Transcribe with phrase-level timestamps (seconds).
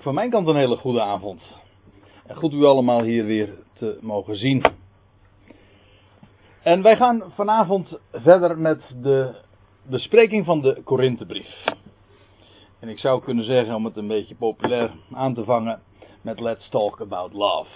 [0.00, 1.42] Van mijn kant een hele goede avond.
[2.26, 4.64] En goed u allemaal hier weer te mogen zien.
[6.62, 9.34] En wij gaan vanavond verder met de
[9.82, 11.64] bespreking van de Korinthebrief.
[12.78, 15.80] En ik zou kunnen zeggen, om het een beetje populair aan te vangen,
[16.22, 17.70] met Let's Talk About Love.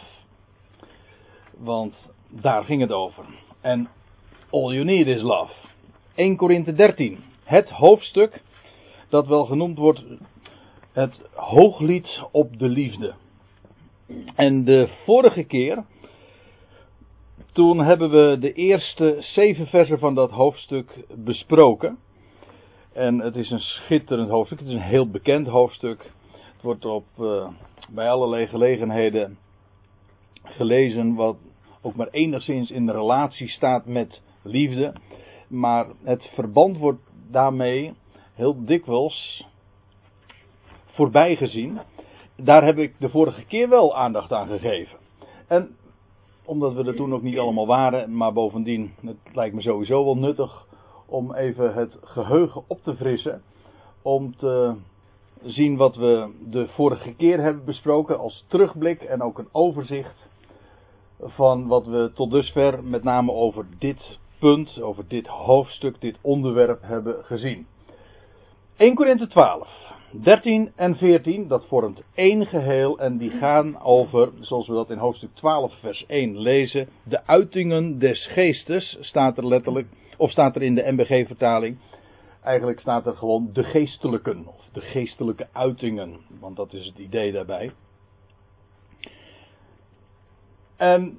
[1.59, 1.95] Want
[2.29, 3.25] daar ging het over.
[3.61, 3.89] En
[4.51, 5.53] all you need is love.
[6.15, 7.25] 1 Korinthe 13.
[7.45, 8.43] Het hoofdstuk
[9.09, 10.03] dat wel genoemd wordt
[10.93, 13.15] het hooglied op de liefde.
[14.35, 15.85] En de vorige keer,
[17.53, 21.99] toen hebben we de eerste zeven versen van dat hoofdstuk besproken.
[22.93, 26.11] En het is een schitterend hoofdstuk, het is een heel bekend hoofdstuk.
[26.53, 27.49] Het wordt op, uh,
[27.91, 29.39] bij allerlei gelegenheden
[30.43, 31.37] gelezen wat
[31.81, 34.93] ook maar enigszins in relatie staat met liefde.
[35.49, 37.95] Maar het verband wordt daarmee
[38.35, 39.47] heel dikwijls
[40.93, 41.79] voorbij gezien.
[42.37, 44.99] Daar heb ik de vorige keer wel aandacht aan gegeven.
[45.47, 45.77] En
[46.45, 50.17] omdat we er toen ook niet allemaal waren, maar bovendien, het lijkt me sowieso wel
[50.17, 50.67] nuttig
[51.07, 53.43] om even het geheugen op te frissen.
[54.03, 54.75] Om te
[55.43, 60.29] zien wat we de vorige keer hebben besproken als terugblik en ook een overzicht
[61.21, 66.83] van wat we tot dusver met name over dit punt, over dit hoofdstuk, dit onderwerp
[66.83, 67.67] hebben gezien.
[68.77, 69.69] 1 Korinthe 12.
[70.13, 74.99] 13 en 14, dat vormt één geheel en die gaan over, zoals we dat in
[74.99, 80.63] hoofdstuk 12 vers 1 lezen, de uitingen des geestes, staat er letterlijk, of staat er
[80.63, 81.79] in de MBG vertaling.
[82.43, 87.33] Eigenlijk staat er gewoon de geestelijken, of de geestelijke uitingen, want dat is het idee
[87.33, 87.73] daarbij.
[90.77, 91.19] En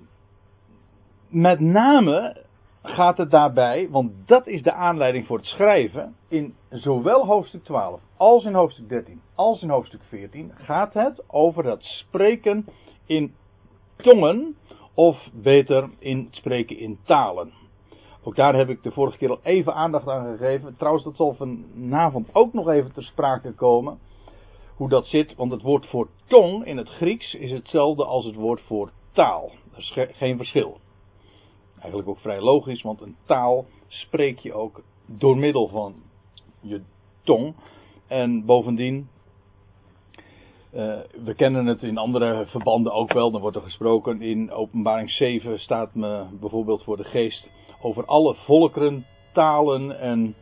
[1.30, 2.42] met name
[2.84, 8.02] gaat het daarbij, want dat is de aanleiding voor het schrijven, in zowel hoofdstuk 12
[8.24, 12.66] als in hoofdstuk 13 als in hoofdstuk 14, gaat het over het spreken
[13.06, 13.36] in
[13.96, 14.56] tongen,
[14.94, 17.54] of beter in spreken in talen.
[18.24, 20.76] Ook daar heb ik de vorige keer al even aandacht aan gegeven.
[20.78, 24.00] Trouwens, dat zal vanavond ook nog even ter sprake komen.
[24.76, 28.36] Hoe dat zit, want het woord voor tong in het Grieks is hetzelfde als het
[28.36, 29.52] woord voor taal.
[29.72, 30.80] Er is geen verschil.
[31.80, 35.96] Eigenlijk ook vrij logisch, want een taal spreek je ook door middel van
[36.60, 36.82] je
[37.24, 37.56] tong.
[38.14, 39.10] En bovendien,
[40.74, 43.32] uh, we kennen het in andere verbanden ook wel.
[43.32, 47.50] Dan wordt er gesproken in Openbaring 7 staat me bijvoorbeeld voor de geest
[47.82, 50.36] over alle volkeren, talen en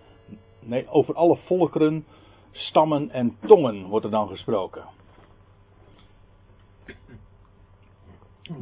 [0.59, 2.05] nee, over alle volkeren,
[2.51, 4.83] stammen en tongen wordt er dan gesproken.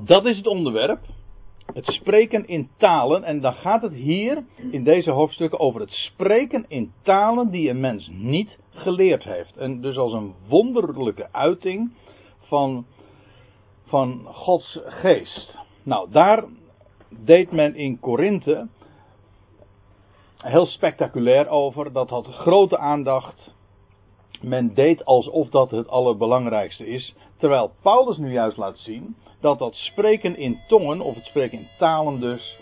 [0.05, 0.99] Dat is het onderwerp
[1.73, 3.23] het spreken in talen.
[3.23, 7.79] En dan gaat het hier in deze hoofdstukken over het spreken in talen die een
[7.79, 9.57] mens niet geleerd heeft.
[9.57, 11.91] En dus als een wonderlijke uiting
[12.39, 12.85] van,
[13.85, 15.57] van Gods geest.
[15.83, 16.43] Nou, daar
[17.09, 18.67] deed men in Korinthe
[20.37, 21.93] heel spectaculair over.
[21.93, 23.57] Dat had grote aandacht.
[24.41, 27.15] Men deed alsof dat het allerbelangrijkste is.
[27.37, 31.67] Terwijl Paulus nu juist laat zien dat dat spreken in tongen, of het spreken in
[31.77, 32.57] talen dus,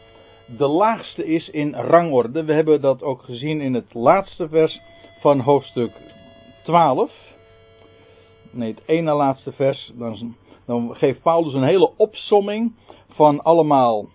[0.58, 2.44] de laagste is in rangorde.
[2.44, 4.82] We hebben dat ook gezien in het laatste vers
[5.20, 5.92] van hoofdstuk
[6.64, 7.12] 12.
[8.52, 9.92] Nee, het ene laatste vers.
[9.96, 12.74] Dan, dan geeft Paulus een hele opsomming
[13.10, 14.08] van allemaal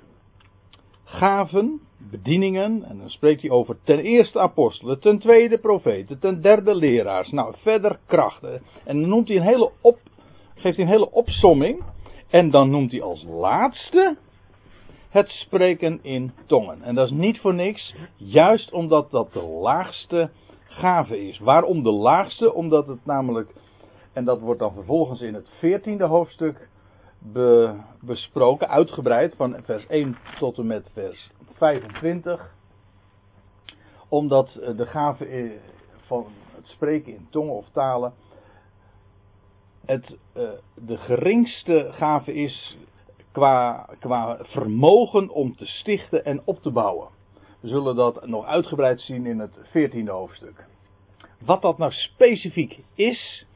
[1.05, 1.81] gaven,
[2.11, 2.85] bedieningen.
[2.85, 7.31] En dan spreekt hij over ten eerste apostelen, ten tweede profeten, ten derde leraars.
[7.31, 8.63] Nou, verder krachten.
[8.85, 9.99] En dan noemt hij een hele op,
[10.55, 11.83] geeft hij een hele opsomming.
[12.33, 14.17] En dan noemt hij als laatste
[15.09, 16.83] het spreken in tongen.
[16.83, 20.31] En dat is niet voor niks, juist omdat dat de laagste
[20.65, 21.39] gave is.
[21.39, 22.55] Waarom de laagste?
[22.55, 23.53] Omdat het namelijk,
[24.13, 26.69] en dat wordt dan vervolgens in het veertiende hoofdstuk
[28.01, 32.55] besproken, uitgebreid, van vers 1 tot en met vers 25.
[34.09, 35.59] Omdat de gave
[36.07, 38.13] van het spreken in tongen of talen
[39.87, 42.77] het uh, de geringste gave is
[43.33, 47.09] qua, qua vermogen om te stichten en op te bouwen.
[47.61, 50.67] We zullen dat nog uitgebreid zien in het 14e hoofdstuk.
[51.39, 53.47] Wat dat nou specifiek is.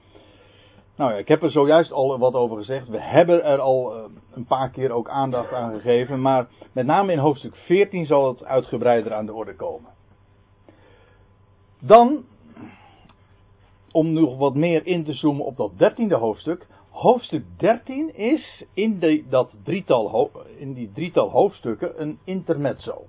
[0.96, 2.88] Nou ja, ik heb er zojuist al wat over gezegd.
[2.88, 6.20] We hebben er al uh, een paar keer ook aandacht aan gegeven.
[6.20, 9.90] Maar met name in hoofdstuk 14 zal het uitgebreider aan de orde komen.
[11.80, 12.24] Dan
[13.96, 16.66] om nog wat meer in te zoomen op dat dertiende hoofdstuk.
[16.90, 23.04] Hoofdstuk 13 is in, de, dat drietal, in die drietal hoofdstukken een intermezzo.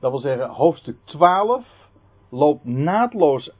[0.00, 1.64] Dat wil zeggen, hoofdstuk 12
[2.28, 3.50] loopt naadloos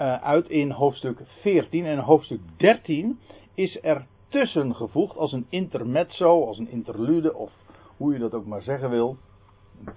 [0.00, 3.18] uh, uit in hoofdstuk 14 en hoofdstuk 13
[3.54, 7.52] is er tussen gevoegd als een intermezzo, als een interlude of
[7.96, 9.16] hoe je dat ook maar zeggen wil.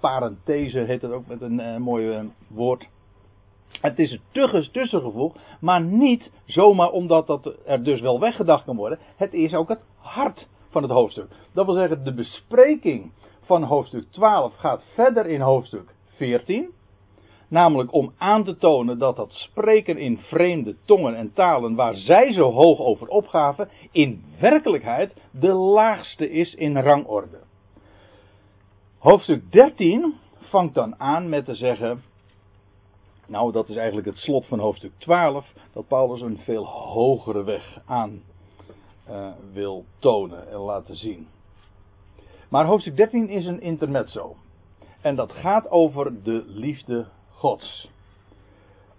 [0.00, 2.88] Parenthese heet het ook met een uh, mooi woord.
[3.80, 8.98] Het is er tussengevoegd, maar niet zomaar omdat dat er dus wel weggedacht kan worden.
[9.16, 11.28] Het is ook het hart van het hoofdstuk.
[11.52, 16.70] Dat wil zeggen, de bespreking van hoofdstuk 12 gaat verder in hoofdstuk 14.
[17.48, 22.32] Namelijk om aan te tonen dat dat spreken in vreemde tongen en talen waar zij
[22.32, 27.38] zo hoog over opgaven, in werkelijkheid de laagste is in rangorde.
[28.98, 32.02] Hoofdstuk 13 vangt dan aan met te zeggen,
[33.26, 37.80] nou dat is eigenlijk het slot van hoofdstuk 12, dat Paulus een veel hogere weg
[37.84, 38.22] aan
[39.10, 41.28] uh, wil tonen en laten zien.
[42.48, 44.36] Maar hoofdstuk 13 is een intermezzo.
[45.00, 47.90] En dat gaat over de liefde Gods.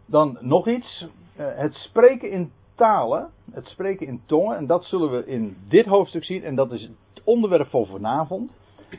[0.06, 1.06] Dan nog iets.
[1.40, 5.86] Uh, het spreken in talen, het spreken in tongen, en dat zullen we in dit
[5.86, 8.52] hoofdstuk zien, en dat is het onderwerp van vanavond.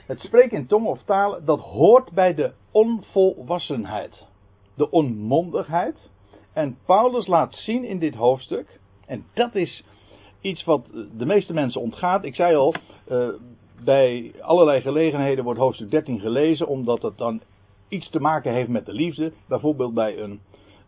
[0.06, 4.26] Het spreken in tongen of talen, dat hoort bij de onvolwassenheid,
[4.78, 5.96] de onmondigheid.
[6.52, 9.84] En Paulus laat zien in dit hoofdstuk, en dat is
[10.40, 10.86] iets wat
[11.16, 12.24] de meeste mensen ontgaat.
[12.24, 12.74] Ik zei al,
[13.08, 13.28] uh,
[13.84, 17.40] bij allerlei gelegenheden wordt hoofdstuk 13 gelezen, omdat het dan
[17.88, 19.32] iets te maken heeft met de liefde.
[19.46, 20.40] Bijvoorbeeld bij een,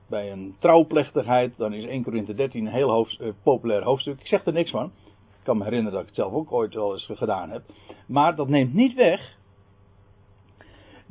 [0.07, 4.21] bij een trouwplechtigheid, dan is 1 Korinthe 13 een heel uh, populair hoofdstuk.
[4.21, 4.85] Ik zeg er niks van.
[5.07, 7.63] Ik kan me herinneren dat ik het zelf ook ooit wel eens gedaan heb.
[8.07, 9.39] Maar dat neemt niet weg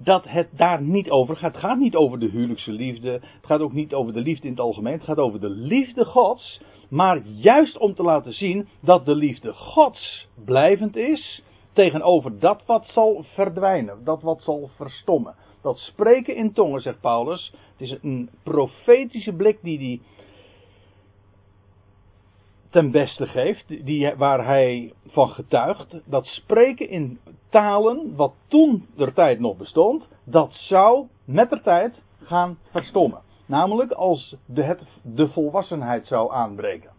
[0.03, 1.51] dat het daar niet over gaat.
[1.51, 3.11] Het gaat niet over de huwelijkse liefde.
[3.11, 4.93] Het gaat ook niet over de liefde in het algemeen.
[4.93, 6.61] Het gaat over de liefde Gods.
[6.89, 11.43] Maar juist om te laten zien dat de liefde Gods blijvend is
[11.73, 15.35] tegenover dat wat zal verdwijnen, dat wat zal verstommen.
[15.61, 20.18] Dat spreken in tongen, zegt Paulus, het is een profetische blik die hij
[22.69, 25.95] ten beste geeft, die, waar hij van getuigt.
[26.05, 27.19] Dat spreken in
[27.49, 33.21] talen, wat toen der tijd nog bestond, dat zou met de tijd gaan verstommen.
[33.45, 36.89] Namelijk als de, het, de volwassenheid zou aanbreken.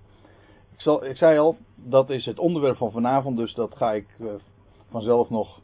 [0.73, 4.07] Ik, zal, ik zei al, dat is het onderwerp van vanavond, dus dat ga ik
[4.19, 4.31] uh,
[4.91, 5.61] vanzelf nog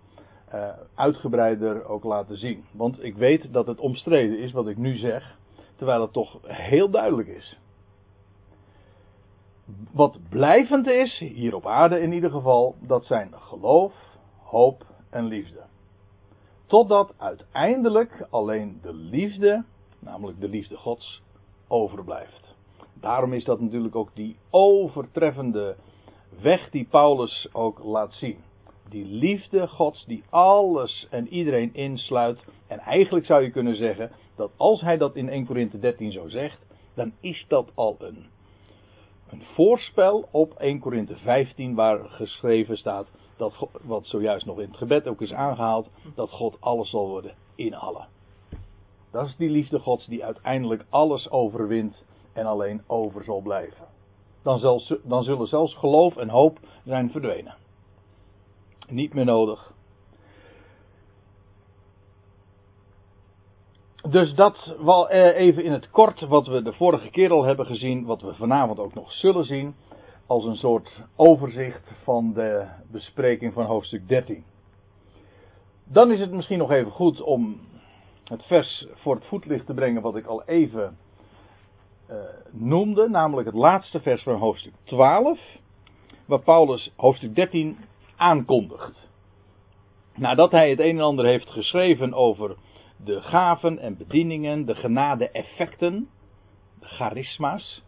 [0.55, 2.65] uh, uitgebreider ook laten zien.
[2.73, 5.37] Want ik weet dat het omstreden is wat ik nu zeg,
[5.77, 7.59] terwijl het toch heel duidelijk is.
[9.93, 13.93] Wat blijvend is, hier op aarde in ieder geval, dat zijn geloof,
[14.43, 15.61] hoop en liefde.
[16.67, 19.65] Totdat uiteindelijk alleen de liefde,
[19.99, 21.23] namelijk de liefde Gods,
[21.69, 22.55] overblijft.
[23.01, 25.77] Daarom is dat natuurlijk ook die overtreffende
[26.41, 28.39] weg die Paulus ook laat zien.
[28.89, 32.45] Die liefde Gods die alles en iedereen insluit.
[32.67, 36.29] En eigenlijk zou je kunnen zeggen dat als hij dat in 1 Corinthië 13 zo
[36.29, 36.59] zegt,
[36.95, 38.27] dan is dat al een,
[39.31, 43.07] een voorspel op 1 Corinthië 15 waar geschreven staat
[43.37, 47.35] dat wat zojuist nog in het gebed ook is aangehaald, dat God alles zal worden
[47.55, 48.09] in allen.
[49.11, 52.03] Dat is die liefde Gods die uiteindelijk alles overwint
[52.33, 53.87] en alleen over zal blijven.
[54.43, 57.55] Dan, zal, dan zullen zelfs geloof en hoop zijn verdwenen.
[58.89, 59.73] Niet meer nodig.
[64.11, 67.67] Dus dat wel eh, even in het kort wat we de vorige keer al hebben
[67.67, 69.75] gezien, wat we vanavond ook nog zullen zien,
[70.27, 74.45] als een soort overzicht van de bespreking van hoofdstuk 13.
[75.85, 77.61] Dan is het misschien nog even goed om
[78.25, 80.97] het vers voor het voetlicht te brengen wat ik al even
[82.11, 82.17] uh,
[82.51, 85.39] noemde, namelijk het laatste vers van hoofdstuk 12,
[86.27, 87.79] waar Paulus hoofdstuk 13
[88.17, 89.09] aankondigt.
[90.15, 92.57] Nadat hij het een en ander heeft geschreven over
[93.05, 96.09] de gaven en bedieningen, de genade-effecten,
[96.81, 97.83] de charisma's,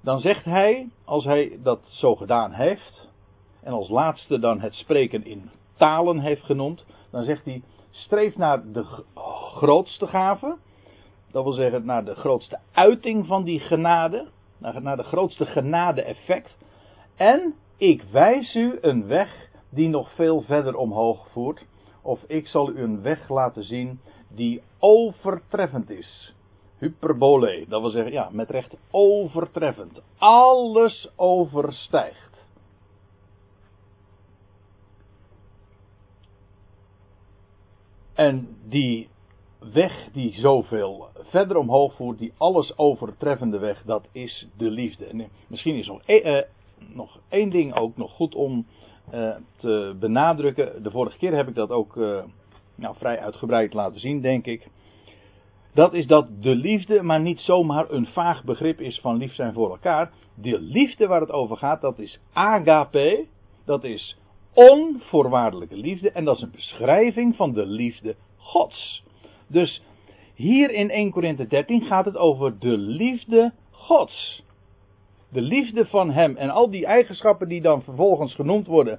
[0.00, 3.08] dan zegt hij, als hij dat zo gedaan heeft,
[3.62, 8.72] en als laatste dan het spreken in talen heeft genoemd, dan zegt hij: streef naar
[8.72, 8.84] de
[9.54, 10.56] grootste gave,
[11.30, 16.56] dat wil zeggen naar de grootste uiting van die genade, naar, de grootste genade-effect,
[17.16, 21.64] en ik wijs u een weg die nog veel verder omhoog voert.
[22.02, 24.00] Of ik zal u een weg laten zien
[24.34, 26.34] die overtreffend is.
[26.78, 30.02] Hyperbole, dat wil zeggen, ja, met recht overtreffend.
[30.18, 32.34] Alles overstijgt.
[38.14, 39.08] En die
[39.72, 45.04] weg die zoveel verder omhoog voert, die alles overtreffende weg, dat is de liefde.
[45.04, 46.42] En misschien is nog, eh,
[46.76, 48.66] nog één ding ook nog goed om
[49.14, 50.82] uh, te benadrukken.
[50.82, 52.22] De vorige keer heb ik dat ook uh,
[52.74, 54.68] nou, vrij uitgebreid laten zien, denk ik.
[55.74, 59.52] Dat is dat de liefde maar niet zomaar een vaag begrip is van lief zijn
[59.52, 60.12] voor elkaar.
[60.34, 63.26] De liefde waar het over gaat, dat is agape.
[63.64, 64.18] Dat is
[64.52, 66.10] onvoorwaardelijke liefde.
[66.10, 69.04] En dat is een beschrijving van de liefde Gods.
[69.46, 69.82] Dus
[70.34, 74.42] hier in 1 Korinthe 13 gaat het over de liefde Gods.
[75.28, 78.98] De liefde van Hem en al die eigenschappen die dan vervolgens genoemd worden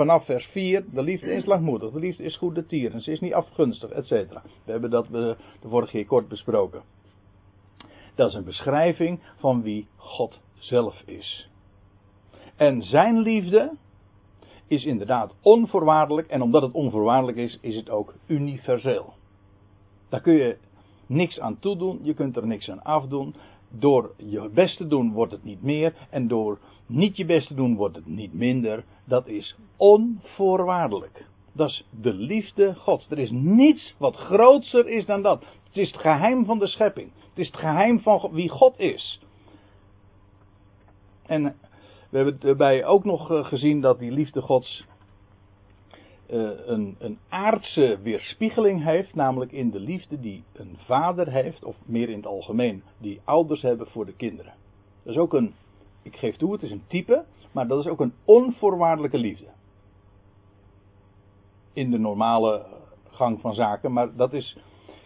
[0.00, 0.84] vanaf vers 4.
[0.92, 4.10] De liefde is langmoedig, de liefde is goed de tieren, ze is niet afgunstig, etc.
[4.64, 6.82] We hebben dat de vorige keer kort besproken.
[8.14, 11.48] Dat is een beschrijving van wie God zelf is.
[12.56, 13.72] En zijn liefde
[14.66, 16.28] is inderdaad onvoorwaardelijk.
[16.28, 19.12] En omdat het onvoorwaardelijk is, is het ook universeel.
[20.08, 20.56] Daar kun je
[21.06, 23.34] niks aan toedoen, je kunt er niks aan afdoen.
[23.70, 25.94] Door je best te doen wordt het niet meer.
[26.10, 28.84] En door niet je best te doen wordt het niet minder.
[29.04, 31.26] Dat is onvoorwaardelijk.
[31.52, 33.10] Dat is de liefde Gods.
[33.10, 35.44] Er is niets wat groter is dan dat.
[35.64, 37.10] Het is het geheim van de schepping.
[37.28, 39.20] Het is het geheim van wie God is.
[41.26, 41.56] En
[42.10, 44.84] we hebben erbij ook nog eh, gezien dat die liefde Gods
[46.30, 52.08] een, een aardse weerspiegeling heeft, namelijk in de liefde die een vader heeft, of meer
[52.08, 54.52] in het algemeen, die ouders hebben voor de kinderen.
[55.02, 55.54] Dat is ook een,
[56.02, 59.46] ik geef toe, het is een type, maar dat is ook een onvoorwaardelijke liefde.
[61.72, 62.66] In de normale
[63.10, 64.56] gang van zaken, maar dat is,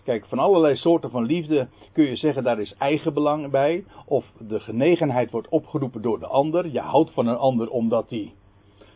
[0.03, 4.61] kijk, van allerlei soorten van liefde kun je zeggen, daar is eigenbelang bij, of de
[4.61, 6.69] genegenheid wordt opgeroepen door de ander.
[6.69, 8.33] Je houdt van een ander omdat hij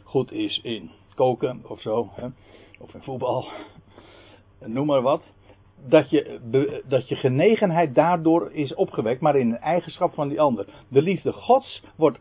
[0.05, 2.27] goed is in koken of zo, hè,
[2.81, 3.49] of in voetbal,
[4.75, 5.23] noem maar wat.
[5.89, 10.67] Dat je, dat je genegenheid daardoor is opgewekt, maar in een eigenschap van die ander.
[10.89, 12.21] De liefde Gods wordt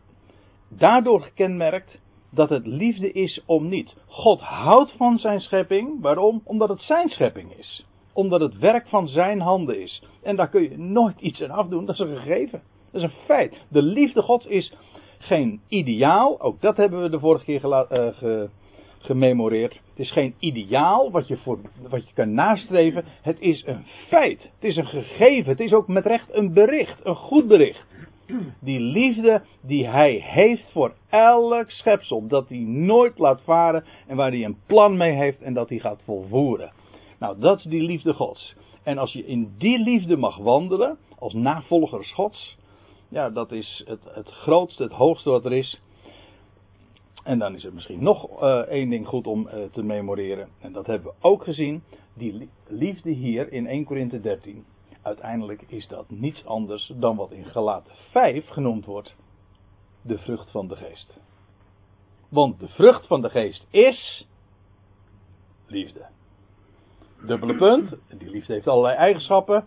[0.68, 1.98] daardoor gekenmerkt
[2.30, 3.96] dat het liefde is om niet.
[4.06, 6.00] God houdt van zijn schepping.
[6.00, 6.40] Waarom?
[6.44, 7.86] Omdat het zijn schepping is.
[8.12, 10.02] Omdat het werk van zijn handen is.
[10.22, 11.84] En daar kun je nooit iets aan afdoen.
[11.84, 12.62] Dat is een gegeven.
[12.90, 13.56] Dat is een feit.
[13.68, 14.74] De liefde Gods is
[15.18, 16.40] geen ideaal.
[16.40, 18.42] Ook dat hebben we de vorige keer uh,
[18.98, 19.72] gememoreerd.
[19.72, 23.04] Het is geen ideaal wat je, voor, wat je kan nastreven.
[23.22, 24.42] Het is een feit.
[24.42, 25.50] Het is een gegeven.
[25.50, 27.04] Het is ook met recht een bericht.
[27.04, 27.84] Een goed bericht.
[28.60, 32.26] Die liefde die hij heeft voor elk schepsel.
[32.26, 33.84] Dat hij nooit laat varen.
[34.06, 35.42] En waar hij een plan mee heeft.
[35.42, 36.72] En dat hij gaat volvoeren.
[37.18, 38.54] Nou, dat is die liefde Gods.
[38.82, 40.98] En als je in die liefde mag wandelen.
[41.18, 42.56] Als navolgers Gods.
[43.08, 45.80] Ja, dat is het, het grootste, het hoogste wat er is.
[47.28, 50.48] En dan is er misschien nog uh, één ding goed om uh, te memoreren.
[50.60, 51.82] En dat hebben we ook gezien.
[52.14, 54.64] Die liefde hier in 1 Korinthe 13.
[55.02, 59.14] Uiteindelijk is dat niets anders dan wat in Galaten 5 genoemd wordt.
[60.02, 61.18] De vrucht van de geest.
[62.28, 64.26] Want de vrucht van de geest is
[65.66, 66.06] liefde.
[67.26, 67.96] Dubbele punt.
[68.18, 69.66] Die liefde heeft allerlei eigenschappen.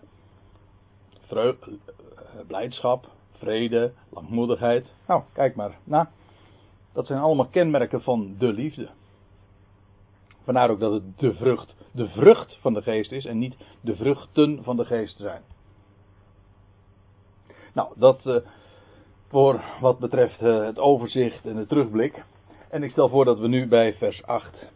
[1.20, 1.78] Vreugde,
[2.16, 4.86] eh, blijdschap, vrede, langmoedigheid.
[5.06, 6.10] Nou, kijk maar na.
[6.92, 8.88] Dat zijn allemaal kenmerken van de liefde.
[10.44, 13.96] Vandaar ook dat het de vrucht, de vrucht van de geest is en niet de
[13.96, 15.42] vruchten van de geest zijn.
[17.72, 18.36] Nou, dat uh,
[19.28, 22.24] voor wat betreft uh, het overzicht en de terugblik.
[22.70, 24.70] En ik stel voor dat we nu bij vers 8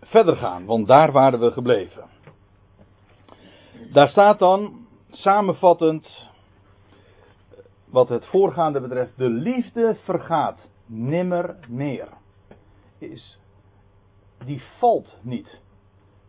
[0.00, 2.04] verder gaan, want daar waren we gebleven.
[3.92, 6.28] Daar staat dan samenvattend
[7.84, 10.58] wat het voorgaande betreft: de liefde vergaat
[10.90, 12.08] nimmer meer.
[12.98, 13.38] Is,
[14.44, 15.60] die valt niet.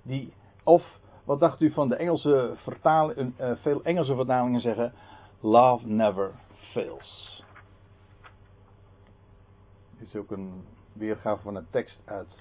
[0.01, 3.34] Die, of wat dacht u van de Engelse vertaling?
[3.39, 4.94] Uh, veel Engelse vertalingen zeggen:
[5.39, 6.32] Love never
[6.72, 7.44] fails.
[10.00, 10.63] Dit is ook een
[10.94, 12.36] weergave van een tekst uit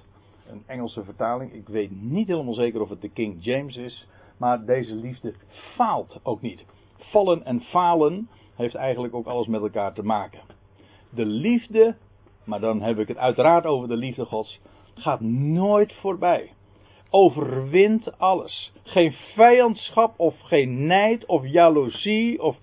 [0.47, 1.53] een Engelse vertaling.
[1.53, 4.09] Ik weet niet helemaal zeker of het de King James is.
[4.37, 5.35] Maar deze liefde
[5.77, 6.65] faalt ook niet.
[6.99, 10.41] Vallen en falen heeft eigenlijk ook alles met elkaar te maken.
[11.11, 11.97] De liefde
[12.51, 14.61] maar dan heb ik het uiteraard over de liefde Gods,
[14.95, 16.53] gaat nooit voorbij.
[17.11, 18.73] Overwint alles.
[18.83, 22.57] Geen vijandschap of geen nijd of jaloezie of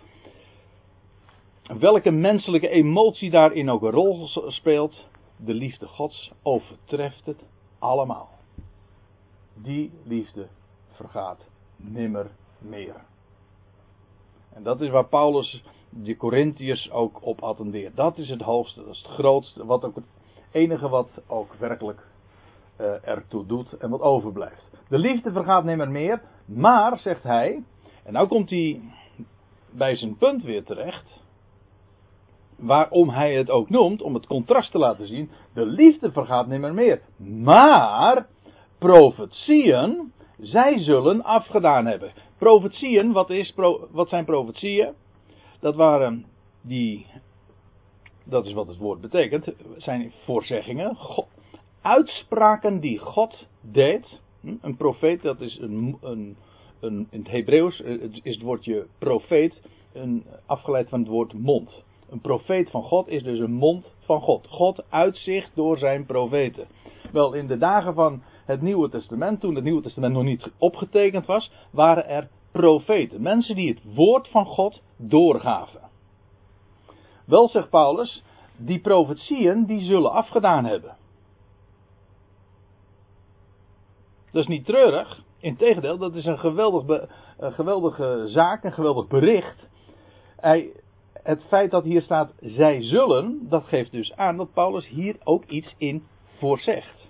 [1.79, 5.08] welke menselijke emotie daarin ook een rol speelt.
[5.38, 7.44] De liefde Gods overtreft het
[7.79, 8.29] allemaal.
[9.53, 10.48] Die liefde
[10.91, 12.96] vergaat nimmer meer.
[14.53, 17.96] En dat is waar Paulus de Corinthiërs ook op attendeert.
[17.96, 20.06] Dat is het hoogste, dat is het grootste, wat ook het
[20.51, 22.08] enige wat ook werkelijk
[22.82, 24.65] uh, ertoe doet en wat overblijft.
[24.89, 27.63] De liefde vergaat nimmer meer, maar, zegt hij,
[28.03, 28.82] en nou komt hij
[29.70, 31.22] bij zijn punt weer terecht,
[32.56, 36.74] waarom hij het ook noemt, om het contrast te laten zien, de liefde vergaat nimmer
[36.74, 38.27] meer, maar
[38.77, 42.12] profetieën zij zullen afgedaan hebben.
[42.38, 43.53] Profetieën, wat, is,
[43.91, 44.94] wat zijn profetieën?
[45.60, 46.26] Dat waren
[46.62, 47.06] die,
[48.24, 49.48] dat is wat het woord betekent,
[49.78, 50.98] zijn voorzeggingen,
[51.82, 54.22] uitspraken die God deed.
[54.42, 56.36] Hm, een profeet, dat is een, een,
[56.80, 59.62] een in het Hebreeuws eh, is het woordje profeet
[59.94, 61.84] een, afgeleid van het woord mond.
[62.10, 64.48] Een profeet van God is dus een mond van God.
[64.48, 66.68] God uitzicht door zijn profeten.
[67.12, 71.26] Wel, in de dagen van het Nieuwe Testament, toen het Nieuwe Testament nog niet opgetekend
[71.26, 73.22] was, waren er profeten.
[73.22, 75.82] Mensen die het woord van God doorgaven.
[77.26, 78.24] Wel, zegt Paulus,
[78.58, 80.96] die profetieën die zullen afgedaan hebben.
[84.32, 85.24] Dat is niet treurig.
[85.40, 89.68] Integendeel, dat is een, geweldig een geweldige zaak, een geweldig bericht.
[90.36, 90.72] Hij,
[91.24, 95.46] het feit dat hier staat, zij zullen, dat geeft dus aan dat Paulus hier ook
[95.46, 96.04] iets in
[96.38, 97.10] voorzegt.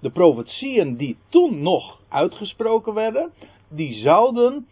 [0.00, 3.32] De profetieën die toen nog uitgesproken werden,
[3.68, 4.66] die zouden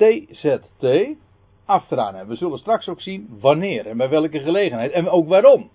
[0.00, 1.16] TZT
[1.64, 2.32] afgedaan hebben.
[2.34, 5.70] We zullen straks ook zien wanneer en bij welke gelegenheid en ook waarom.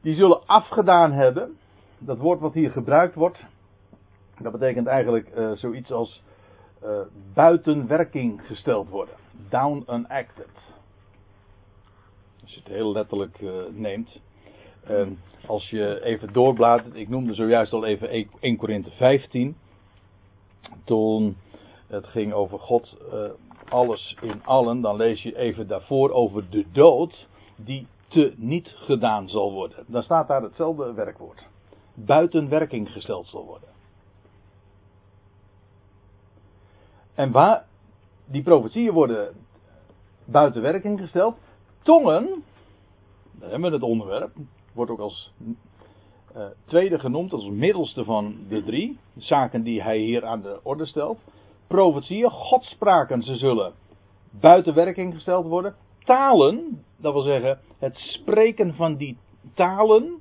[0.00, 1.56] Die zullen afgedaan hebben.
[1.98, 3.38] Dat woord wat hier gebruikt wordt,
[4.38, 6.22] dat betekent eigenlijk uh, zoiets als
[6.84, 7.00] uh,
[7.34, 9.14] buiten werking gesteld worden.
[9.48, 10.48] Down unacted.
[12.42, 14.20] Als je het heel letterlijk uh, neemt.
[14.90, 15.06] Uh,
[15.46, 19.56] als je even doorbladert, ik noemde zojuist al even 1 Korinthe 15.
[20.84, 21.36] Toen
[21.86, 23.30] het ging over God, uh,
[23.68, 27.26] alles in allen, dan lees je even daarvoor over de dood
[27.56, 29.84] die te niet gedaan zal worden.
[29.86, 31.46] Dan staat daar hetzelfde werkwoord.
[31.94, 33.68] Buiten werking gesteld zal worden.
[37.14, 37.66] En waar
[38.24, 39.34] die profetieën worden
[40.24, 41.36] buiten werking gesteld.
[41.82, 42.44] Tongen,
[43.32, 44.34] daar hebben we het onderwerp,
[44.72, 45.32] wordt ook als
[46.36, 50.86] uh, tweede genoemd, als middelste van de drie zaken die hij hier aan de orde
[50.86, 51.18] stelt.
[51.66, 53.72] Profetieën, godspraken, ze zullen
[54.30, 55.74] buiten werking gesteld worden.
[56.04, 59.18] Talen, dat wil zeggen het spreken van die
[59.54, 60.20] talen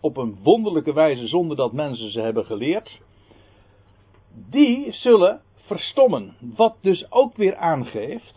[0.00, 3.00] op een wonderlijke wijze zonder dat mensen ze hebben geleerd.
[4.32, 6.36] Die zullen verstommen.
[6.56, 8.34] Wat dus ook weer aangeeft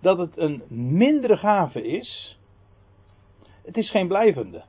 [0.00, 2.38] dat het een mindere gave is.
[3.64, 4.64] Het is geen blijvende.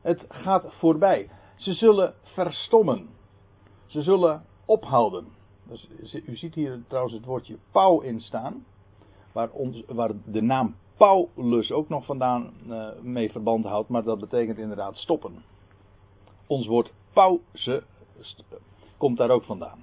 [0.00, 1.30] Het gaat voorbij.
[1.56, 3.08] Ze zullen verstommen.
[3.86, 5.26] Ze zullen ophouden.
[5.68, 5.88] Dus,
[6.26, 8.64] u ziet hier trouwens het woordje pauw in staan.
[9.32, 13.88] Waar, ons, waar de naam Paulus ook nog vandaan uh, mee verband houdt.
[13.88, 15.44] Maar dat betekent inderdaad stoppen.
[16.46, 17.82] Ons woord pauze
[18.96, 19.78] komt daar ook vandaan.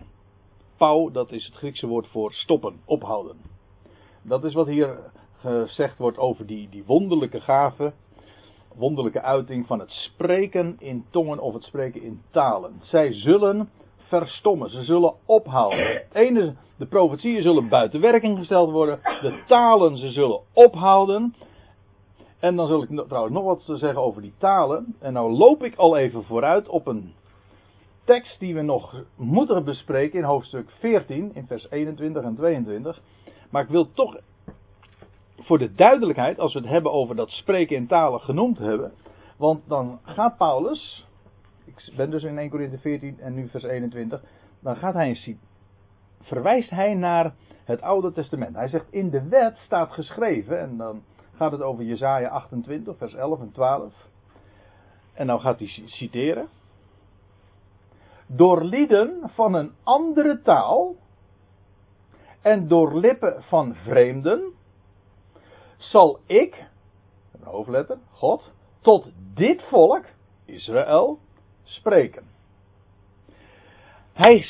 [0.78, 3.38] Pau, dat is het Griekse woord voor stoppen, ophouden.
[4.22, 5.00] Dat is wat hier
[5.38, 7.94] gezegd wordt over die, die wonderlijke gave,
[8.76, 12.80] wonderlijke uiting van het spreken in tongen of het spreken in talen.
[12.84, 13.70] Zij zullen
[14.08, 16.02] verstommen, ze zullen ophouden.
[16.14, 21.36] Ene, de profetieën zullen buiten werking gesteld worden, de talen ze zullen ophouden.
[22.40, 24.96] En dan zul ik trouwens nog wat zeggen over die talen.
[25.00, 27.14] En nou loop ik al even vooruit op een
[28.04, 33.02] tekst die we nog moeten bespreken in hoofdstuk 14, in vers 21 en 22.
[33.50, 34.18] Maar ik wil toch
[35.40, 38.92] voor de duidelijkheid, als we het hebben over dat spreken in talen genoemd hebben.
[39.38, 41.06] Want dan gaat Paulus,
[41.76, 44.24] ik ben dus in 1 Corinthië 14 en nu vers 21,
[44.60, 45.38] dan gaat hij
[46.22, 47.34] verwijst hij naar
[47.64, 48.56] het Oude Testament.
[48.56, 51.04] Hij zegt in de wet staat geschreven, en dan
[51.36, 53.94] gaat het over Jesaja 28, vers 11 en 12.
[55.14, 56.48] En dan gaat hij citeren
[58.28, 60.96] door lieden van een andere taal
[62.42, 64.54] en door lippen van vreemden,
[65.78, 66.66] zal ik,
[67.32, 70.06] een hoofdletter, God, tot dit volk,
[70.46, 71.20] Israël,
[71.66, 72.24] spreken.
[74.14, 74.46] Hij,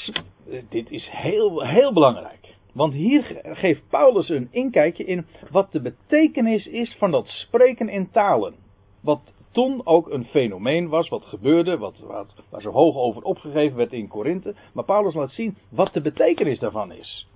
[0.70, 2.56] dit is heel, heel belangrijk.
[2.74, 8.12] Want hier geeft Paulus een inkijkje in wat de betekenis is van dat spreken in
[8.12, 8.56] talen.
[9.02, 13.78] Wat toen ook een fenomeen was, wat gebeurde, wat, wat, waar zo hoog over opgegeven
[13.78, 14.56] werd in Korinthe.
[14.74, 17.28] Maar Paulus laat zien wat de betekenis daarvan is.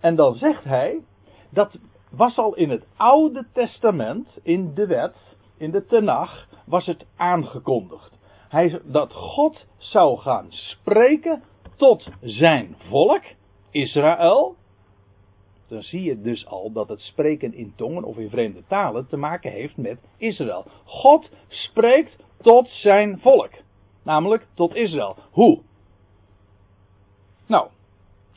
[0.00, 1.00] En dan zegt hij,
[1.50, 1.78] dat
[2.10, 5.16] was al in het Oude Testament, in de wet,
[5.56, 8.18] in de Tenach, was het aangekondigd.
[8.52, 11.42] Hij, dat God zou gaan spreken
[11.76, 13.22] tot zijn volk,
[13.70, 14.54] Israël,
[15.68, 19.16] dan zie je dus al dat het spreken in tongen of in vreemde talen te
[19.16, 20.64] maken heeft met Israël.
[20.84, 23.50] God spreekt tot zijn volk.
[24.02, 25.16] Namelijk tot Israël.
[25.30, 25.60] Hoe?
[27.46, 27.68] Nou,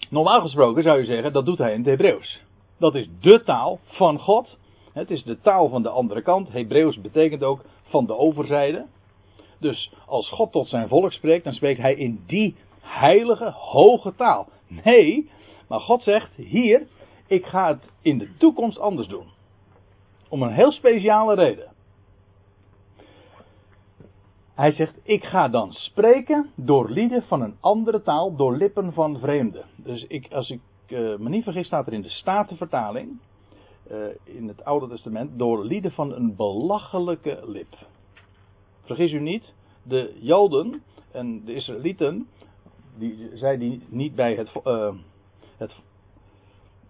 [0.10, 2.42] normaal gesproken zou je zeggen dat doet hij in het Hebreeuws.
[2.78, 4.58] Dat is de taal van God.
[4.94, 6.52] Het is de taal van de andere kant.
[6.52, 8.86] Hebreeuws betekent ook van de overzijde.
[9.60, 14.48] Dus als God tot zijn volk spreekt, dan spreekt hij in die heilige, hoge taal.
[14.68, 15.30] Nee,
[15.68, 16.88] maar God zegt hier,
[17.28, 19.28] ik ga het in de toekomst anders doen.
[20.30, 21.74] Om een heel speciale reden.
[24.56, 29.20] Hij zegt, ik ga dan spreken door lieden van een andere taal, door lippen van
[29.20, 29.66] vreemden.
[29.76, 33.20] Dus ik, als ik uh, me niet vergis, staat er in de Statenvertaling,
[33.92, 37.76] uh, in het Oude Testament, door lieden van een belachelijke lip.
[38.86, 42.28] Vergis u niet, de Joden en de Israëlieten,
[42.98, 44.94] die, zij die niet bij het, uh,
[45.58, 45.72] het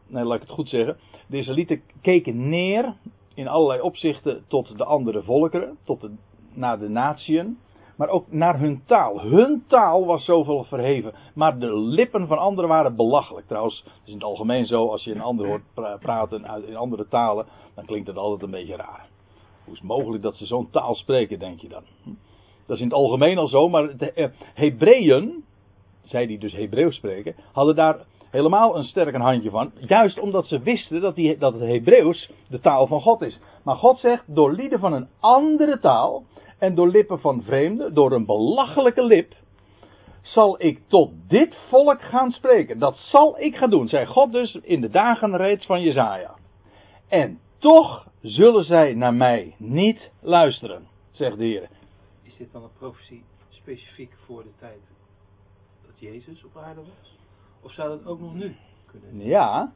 [0.07, 0.97] nee, laat ik het goed zeggen.
[1.27, 2.93] De Israëlieten keken neer
[3.33, 6.11] in allerlei opzichten tot de andere volkeren, tot de,
[6.53, 7.57] naar de natieën,
[7.95, 9.21] maar ook naar hun taal.
[9.21, 13.47] Hun taal was zoveel verheven, maar de lippen van anderen waren belachelijk.
[13.47, 17.07] Trouwens, het is in het algemeen zo, als je een ander hoort praten in andere
[17.07, 19.07] talen, dan klinkt het altijd een beetje raar.
[19.65, 21.83] Hoe is het mogelijk dat ze zo'n taal spreken, denk je dan?
[22.65, 25.43] Dat is in het algemeen al zo, maar de eh, Hebreeën,
[26.03, 29.71] zij die dus Hebreeuws spreken, hadden daar helemaal een sterk handje van.
[29.79, 33.39] Juist omdat ze wisten dat, die, dat het Hebreeuws de taal van God is.
[33.63, 36.23] Maar God zegt, door lieden van een andere taal
[36.59, 39.33] en door lippen van vreemden, door een belachelijke lip,
[40.21, 42.79] zal ik tot dit volk gaan spreken.
[42.79, 46.35] Dat zal ik gaan doen, zei God dus in de dagen reeds van Jezaja.
[47.09, 51.69] En toch zullen zij naar mij niet luisteren, zegt de Heer.
[52.23, 54.81] Is dit dan een profetie specifiek voor de tijd
[55.85, 57.17] dat Jezus op aarde was?
[57.61, 59.27] Of zou dat ook nog nu kunnen?
[59.27, 59.73] Ja.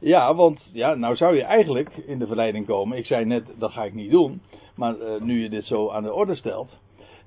[0.00, 2.98] Ja, want ja, nou zou je eigenlijk in de verleiding komen.
[2.98, 4.42] Ik zei net, dat ga ik niet doen.
[4.74, 6.70] Maar uh, nu je dit zo aan de orde stelt.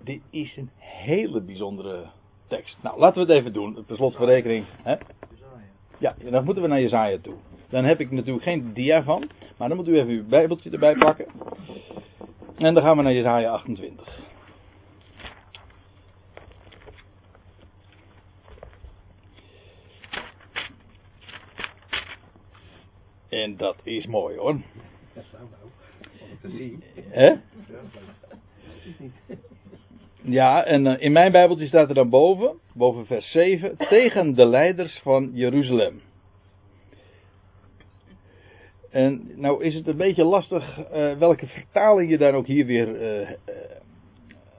[0.03, 2.05] Dit is een hele bijzondere
[2.47, 2.77] tekst.
[2.81, 3.83] Nou, laten we het even doen.
[3.85, 4.65] Per slot van rekening.
[4.83, 4.95] Hè?
[5.97, 7.35] Ja, dan moeten we naar Jezaja toe.
[7.75, 9.29] Dan heb ik natuurlijk geen dia van.
[9.57, 11.25] Maar dan moet u even uw bijbeltje erbij pakken.
[12.57, 14.19] En dan gaan we naar Jezaja 28.
[23.29, 24.61] En dat is mooi hoor.
[25.13, 25.23] Dat
[26.41, 26.83] te zien.
[27.09, 27.33] Hè?
[30.21, 34.45] Ja, en uh, in mijn Bijbeltje staat er dan boven, boven vers 7, tegen de
[34.45, 36.01] leiders van Jeruzalem.
[38.95, 43.19] En nou is het een beetje lastig uh, welke vertaling je dan ook hier weer
[43.21, 43.29] uh,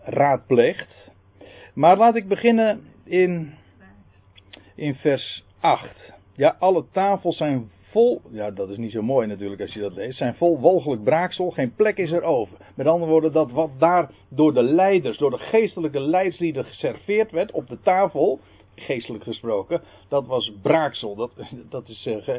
[0.05, 1.11] raadpleegt.
[1.75, 3.55] Maar laat ik beginnen in,
[4.75, 6.13] in vers 8.
[6.33, 9.95] Ja, alle tafels zijn vol, ja dat is niet zo mooi natuurlijk als je dat
[9.95, 12.57] leest, zijn vol walgelijk braaksel, geen plek is er over.
[12.75, 17.53] Met andere woorden, dat wat daar door de leiders, door de geestelijke leidslieden geserveerd werd
[17.53, 18.41] op de tafel,
[18.75, 21.15] geestelijk gesproken, dat was braaksel.
[21.15, 21.31] Dat,
[21.71, 22.37] dat, is, uh,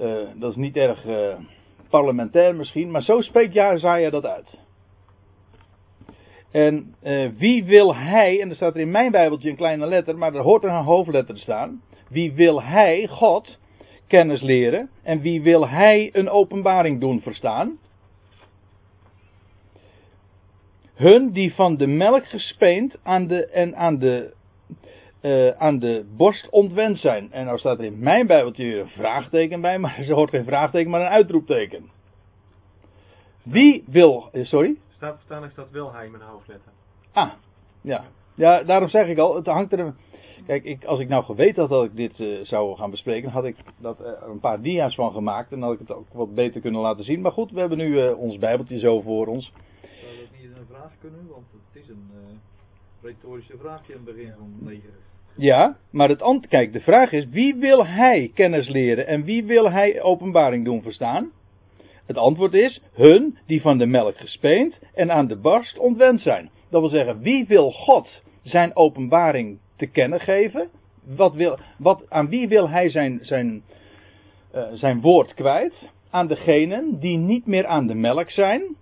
[0.00, 1.34] uh, dat is niet erg uh,
[1.90, 4.58] parlementair misschien, maar zo spreekt Jezaja dat uit.
[6.50, 6.94] En
[7.36, 10.42] wie wil hij, en er staat er in mijn Bijbeltje een kleine letter, maar er
[10.42, 11.82] hoort er een hoofdletter te staan.
[12.08, 13.58] Wie wil hij, God,
[14.06, 14.90] kennis leren.
[15.02, 17.78] En wie wil hij een openbaring doen verstaan?
[20.94, 24.34] Hun die van de melk gespeend aan de, en aan de,
[25.22, 27.32] uh, aan de borst ontwend zijn.
[27.32, 30.90] En nou staat er in mijn Bijbeltje een vraagteken bij, maar er hoort geen vraagteken,
[30.90, 31.90] maar een uitroepteken.
[33.42, 34.76] Wie wil, eh, sorry?
[34.96, 36.72] Staat vertaling staat wil hij met een hoofdletter.
[37.12, 37.30] Ah,
[37.80, 38.04] ja.
[38.34, 39.94] Ja, daarom zeg ik al, het hangt er
[40.46, 43.44] Kijk, ik, als ik nou geweten had dat ik dit uh, zou gaan bespreken, had
[43.44, 46.80] ik dat, een paar dia's van gemaakt en had ik het ook wat beter kunnen
[46.80, 47.20] laten zien.
[47.20, 49.52] Maar goed, we hebben nu ons Bijbeltje zo voor ons.
[49.80, 51.28] Zou dat niet een vraag kunnen?
[51.28, 52.10] Want het is een
[53.02, 54.82] retorische vraag in het begin van 9.
[55.36, 59.44] Ja, maar het ant kijk, de vraag is: wie wil hij kennis leren en wie
[59.44, 61.30] wil hij openbaring doen verstaan?
[62.06, 66.50] Het antwoord is: hun die van de melk gespeend en aan de barst ontwend zijn.
[66.70, 70.68] Dat wil zeggen, wie wil God zijn openbaring te kennen geven.
[71.04, 73.62] Wat wil, wat, aan wie wil hij zijn, zijn,
[74.54, 75.74] uh, zijn woord kwijt?
[76.10, 78.76] Aan degenen die niet meer aan de melk zijn.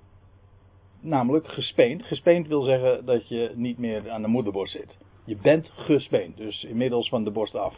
[1.01, 2.03] Namelijk gespeend.
[2.03, 4.97] Gespeend wil zeggen dat je niet meer aan de moederborst zit.
[5.29, 7.75] Je bent gespeend, dus inmiddels van de borst af.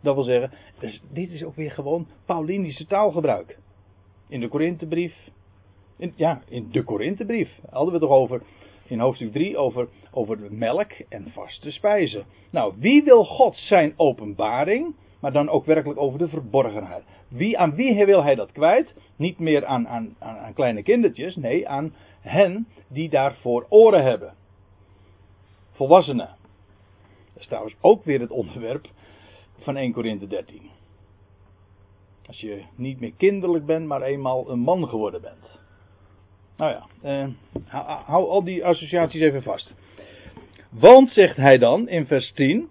[0.00, 3.58] Dat wil zeggen, dus dit is ook weer gewoon Paulinische taalgebruik.
[4.28, 5.14] In de Korinthebrief.
[5.96, 7.58] In, ja, in de Korinthebrief.
[7.70, 8.42] Hadden we het toch over
[8.86, 12.24] in hoofdstuk 3 over, over melk en vaste spijzen.
[12.50, 17.04] Nou, wie wil God zijn openbaring, maar dan ook werkelijk over de verborgenheid?
[17.28, 18.94] Wie, aan wie wil hij dat kwijt?
[19.16, 24.34] Niet meer aan, aan, aan kleine kindertjes, nee, aan hen die daarvoor oren hebben.
[25.72, 26.36] Volwassenen.
[27.32, 28.86] Dat is trouwens ook weer het onderwerp
[29.58, 30.70] van 1 Korinthe 13.
[32.26, 35.60] Als je niet meer kinderlijk bent, maar eenmaal een man geworden bent.
[36.56, 37.28] Nou ja, eh,
[38.06, 39.74] hou, al die associaties even vast.
[40.68, 42.68] Want, zegt hij dan in vers 10,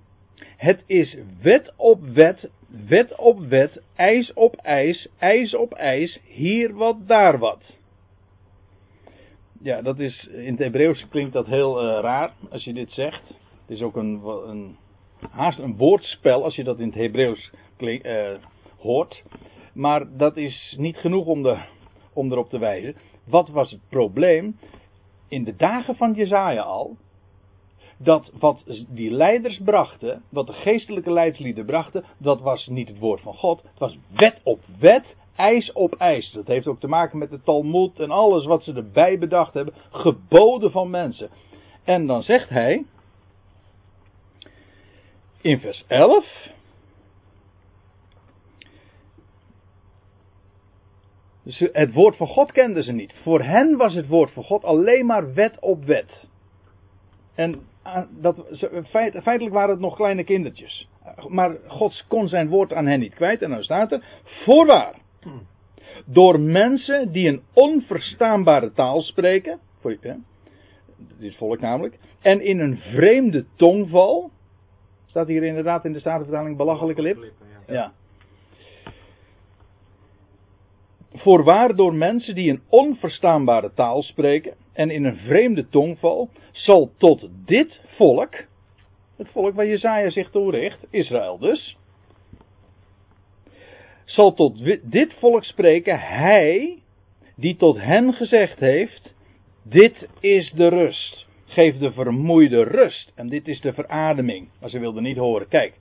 [0.58, 2.50] het is wet op wet,
[2.88, 7.80] wet op wet, ijs op ijs, ijs op ijs, hier wat, daar wat.
[9.64, 13.28] Ja, dat is, in het Hebreeuws klinkt dat heel eh, raar als je dit zegt.
[13.28, 14.78] Het is ook een, een,
[15.30, 18.32] haast een woordspel als je dat in het Hebreeuws eh,
[18.78, 19.24] hoort.
[19.74, 21.58] Maar dat is niet genoeg om, de,
[22.14, 22.96] om erop te wijzen.
[23.24, 24.58] Wat was het probleem?
[25.28, 26.98] In de dagen van Jezaja al,
[27.98, 33.22] dat wat die leiders brachten, wat de geestelijke leidslieden brachten, dat was niet het woord
[33.22, 33.62] van God.
[33.62, 36.32] Het was wet op wet, ijs op ijs.
[36.32, 39.74] Dat heeft ook te maken met de Talmud en alles wat ze erbij bedacht hebben.
[39.92, 41.30] Geboden van mensen.
[41.84, 42.86] En dan zegt hij,
[45.42, 46.26] in vers 11.
[51.44, 53.14] Dus het woord van God kenden ze niet.
[53.24, 56.28] Voor hen was het woord van God alleen maar wet op wet.
[57.36, 58.46] En ah, dat,
[59.22, 60.88] feitelijk waren het nog kleine kindertjes.
[61.28, 63.42] Maar God kon zijn woord aan hen niet kwijt.
[63.42, 64.96] En dan staat er: Voorwaar.
[66.06, 69.60] Door mensen die een onverstaanbare taal spreken.
[69.80, 70.14] Voor, hè,
[71.20, 71.98] dit volk namelijk.
[72.22, 74.32] En in een vreemde tongval.
[75.06, 77.32] Staat hier inderdaad in de Statenvertaling belachelijke lip?
[77.68, 77.94] Ja.
[81.14, 87.30] Voorwaar door mensen die een onverstaanbare taal spreken en in een vreemde tongval, zal tot
[87.46, 88.34] dit volk,
[89.18, 91.78] het volk waar Jezaja zich toe richt, Israël dus,
[94.14, 96.78] zal tot dit volk spreken, hij
[97.36, 99.14] die tot hen gezegd heeft,
[99.64, 101.26] dit is de rust.
[101.46, 103.12] Geef de vermoeide rust.
[103.16, 104.50] En dit is de verademing.
[104.60, 105.48] Maar ze wilden niet horen.
[105.48, 105.74] Kijk.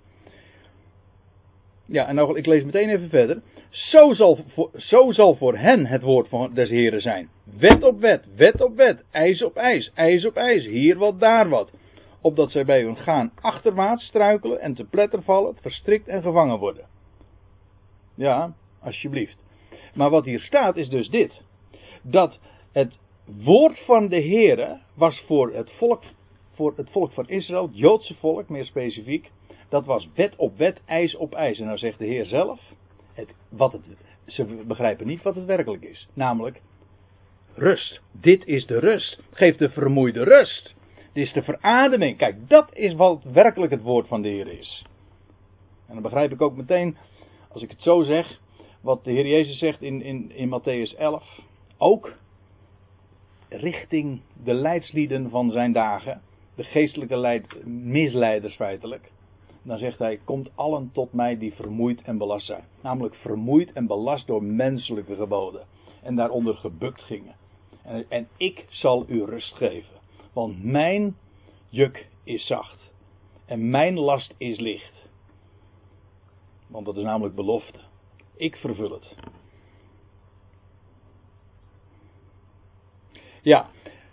[1.87, 3.43] Ja, en nou, ik lees meteen even verder.
[3.71, 7.29] Zo zal, voor, zo zal voor hen het woord van des Heren zijn.
[7.59, 11.49] Wet op wet, wet op wet, ijs op ijs, ijs op ijs, hier wat, daar
[11.49, 11.71] wat.
[12.21, 16.85] Opdat zij bij hun gaan achterwaarts struikelen en te pletter vallen, verstrikt en gevangen worden.
[18.21, 19.37] Ja, alsjeblieft.
[19.95, 21.43] Maar wat hier staat is dus dit.
[22.03, 22.39] Dat
[22.73, 26.03] het woord van de Heere was voor het volk,
[26.53, 29.31] voor het volk van Israël, het Joodse volk meer specifiek,
[29.69, 31.59] dat was wet op wet, ijs op ijs.
[31.59, 32.61] En nou zegt de Heer zelf,
[33.13, 33.83] het, wat het,
[34.27, 36.09] ze begrijpen niet wat het werkelijk is.
[36.15, 36.61] Namelijk
[37.55, 38.01] rust.
[38.13, 39.23] Dit is de rust.
[39.31, 40.75] Geef de vermoeide rust.
[41.13, 42.17] Dit is de verademing.
[42.17, 44.85] Kijk, dat is wat werkelijk het woord van de Heer is.
[45.87, 46.97] En dan begrijp ik ook meteen,
[47.53, 48.41] als ik het zo zeg,
[48.81, 51.41] wat de Heer Jezus zegt in, in, in Matthäus 11.
[51.79, 52.13] Ook
[53.49, 56.23] richting de leidslieden van zijn dagen.
[56.55, 59.11] De geestelijke leid, misleiders feitelijk.
[59.63, 62.65] Dan zegt hij: Komt allen tot mij die vermoeid en belast zijn.
[62.81, 65.67] Namelijk vermoeid en belast door menselijke geboden.
[66.03, 67.35] En daaronder gebukt gingen.
[67.83, 69.99] En, en ik zal u rust geven.
[70.33, 71.17] Want mijn
[71.69, 72.91] juk is zacht.
[73.47, 75.00] En mijn last is licht.
[76.71, 77.79] Want dat is namelijk belofte.
[78.37, 79.15] Ik vervul het.
[83.43, 83.69] Ja,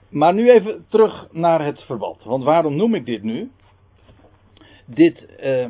[0.10, 2.24] maar nu even terug naar het verband.
[2.24, 3.52] Want waarom noem ik dit nu?
[4.86, 5.26] Dit.
[5.44, 5.68] Uh,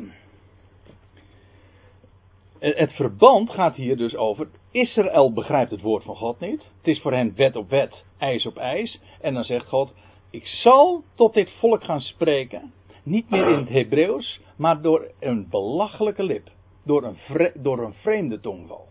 [2.58, 4.48] het verband gaat hier dus over.
[4.70, 6.62] Israël begrijpt het woord van God niet.
[6.76, 9.00] Het is voor hen wet op wet, ijs op ijs.
[9.20, 9.94] En dan zegt God:
[10.30, 12.72] Ik zal tot dit volk gaan spreken.
[13.02, 16.50] Niet meer in het Hebreeuws, maar door een belachelijke lip.
[16.82, 18.88] Door een, door een vreemde tongval.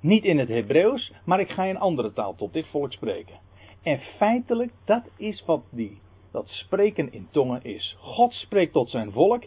[0.00, 3.38] Niet in het Hebreeuws, maar ik ga in andere taal tot dit volk spreken.
[3.82, 7.96] En feitelijk, dat is wat die, dat spreken in tongen is.
[7.98, 9.42] God spreekt tot zijn volk.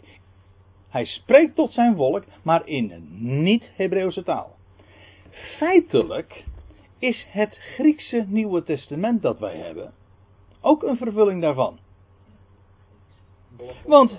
[0.88, 4.54] Hij spreekt tot zijn volk, maar in een niet-Hebreeuwse taal.
[5.30, 6.44] Feitelijk
[6.98, 9.94] is het Griekse Nieuwe Testament dat wij hebben
[10.60, 11.78] ook een vervulling daarvan.
[13.84, 14.12] Want,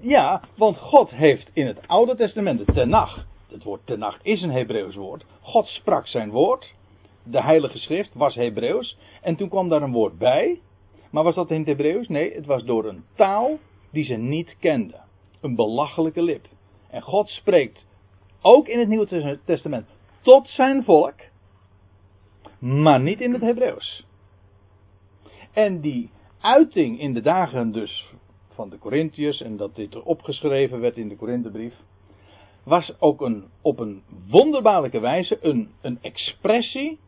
[0.00, 4.50] ja, want God heeft in het Oude Testament, de Tenach, het woord Tenach is een
[4.50, 5.24] Hebreeuws woord.
[5.40, 6.74] God sprak zijn woord.
[7.22, 8.98] De Heilige Schrift was Hebreeuws.
[9.22, 10.60] En toen kwam daar een woord bij.
[11.10, 12.08] Maar was dat in het Hebreeuws?
[12.08, 13.58] Nee, het was door een taal
[13.90, 15.04] die ze niet kenden.
[15.40, 16.46] Een belachelijke lip.
[16.90, 17.84] En God spreekt
[18.40, 19.86] ook in het Nieuwe Testament
[20.22, 21.14] tot zijn volk.
[22.58, 24.04] Maar niet in het Hebreeuws.
[25.52, 28.14] En die uiting in de dagen dus
[28.56, 31.74] van de Corinthiërs en dat dit opgeschreven werd in de Korinthebrief
[32.66, 36.98] was ook een, op een wonderbaarlijke wijze een, een expressie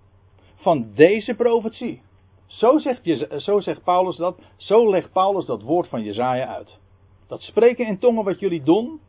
[0.54, 2.02] van deze profetie.
[2.46, 6.78] Zo zegt, je, zo zegt Paulus dat, zo legt Paulus dat woord van Jezaja uit.
[7.26, 9.00] Dat spreken in tongen wat jullie doen,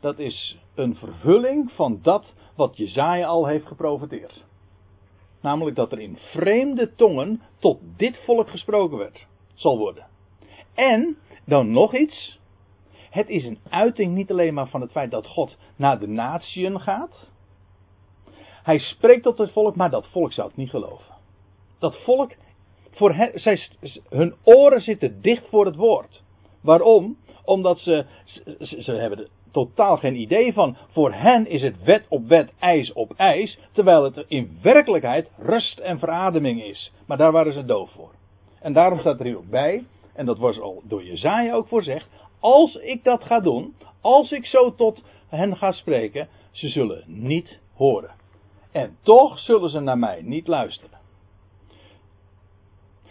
[0.00, 2.24] dat is een vervulling van dat
[2.56, 4.44] wat Jezaja al heeft geprofeteerd.
[5.40, 10.06] Namelijk dat er in vreemde tongen tot dit volk gesproken werd, zal worden.
[10.74, 11.16] En
[11.50, 12.38] dan nog iets.
[13.10, 16.80] Het is een uiting niet alleen maar van het feit dat God naar de natieën
[16.80, 17.28] gaat.
[18.62, 21.14] Hij spreekt tot het volk, maar dat volk zou het niet geloven.
[21.78, 22.32] Dat volk,
[22.90, 23.68] voor hen, zij,
[24.08, 26.22] hun oren zitten dicht voor het woord.
[26.60, 27.16] Waarom?
[27.44, 28.04] Omdat ze,
[28.60, 30.76] ze, hebben er totaal geen idee van.
[30.90, 35.78] Voor hen is het wet op wet, ijs op ijs, terwijl het in werkelijkheid rust
[35.78, 36.92] en verademing is.
[37.06, 38.10] Maar daar waren ze doof voor.
[38.60, 42.06] En daarom staat er hier ook bij, en dat was al door Jezaja ook voorzegd,
[42.40, 47.58] als ik dat ga doen, als ik zo tot hen ga spreken, ze zullen niet
[47.74, 48.10] horen.
[48.72, 50.98] En toch zullen ze naar mij niet luisteren.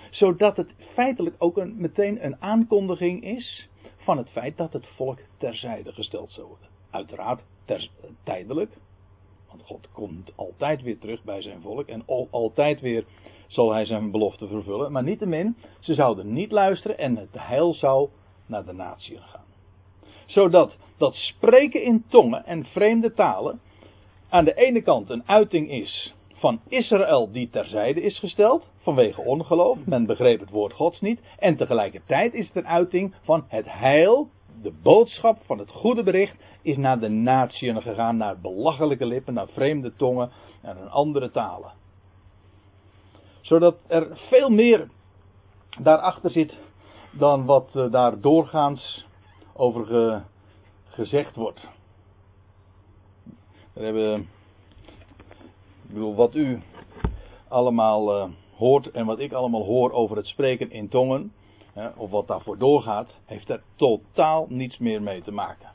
[0.10, 5.20] Zodat het feitelijk ook een, meteen een aankondiging is van het feit dat het volk
[5.38, 6.68] terzijde gesteld zou worden.
[6.90, 7.90] Uiteraard ter,
[8.24, 8.78] tijdelijk,
[9.50, 13.06] want God komt altijd weer terug bij zijn volk en al, altijd weer
[13.50, 14.92] zal hij zijn belofte vervullen.
[14.92, 18.10] Maar niettemin, ze zouden niet luisteren en het heil zou
[18.46, 19.46] naar de natie gaan.
[20.26, 23.62] Zodat dat spreken in tongen en vreemde talen
[24.30, 29.78] aan de ene kant een uiting is van Israël die terzijde is gesteld vanwege ongeloof.
[29.86, 31.20] Men begreep het woord Gods niet.
[31.40, 34.30] En tegelijkertijd is het een uiting van het heil.
[34.62, 39.48] De boodschap van het goede bericht is naar de natieën gegaan, naar belachelijke lippen, naar
[39.48, 40.32] vreemde tongen
[40.62, 41.72] en andere talen.
[43.50, 44.90] Zodat er veel meer
[45.80, 46.58] daarachter zit
[47.12, 49.06] dan wat eh, daar doorgaans
[49.54, 50.24] over
[50.86, 51.68] gezegd wordt.
[53.74, 54.20] We hebben,
[55.88, 56.62] ik bedoel, wat u
[57.48, 61.34] allemaal uh, hoort en wat ik allemaal hoor over het spreken in tongen,
[61.74, 65.70] hè, of wat daarvoor doorgaat, heeft er totaal niets meer mee te maken.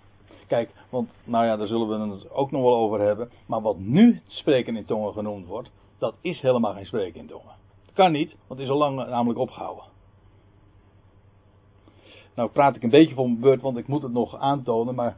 [0.47, 3.79] Kijk, want, nou ja, daar zullen we het ook nog wel over hebben, maar wat
[3.79, 7.64] nu spreken in tongen genoemd wordt, dat is helemaal geen spreken in tongen.
[7.95, 9.85] Kan niet, want het is al lang namelijk opgehouden.
[12.35, 15.17] Nou praat ik een beetje van mijn beurt, want ik moet het nog aantonen, maar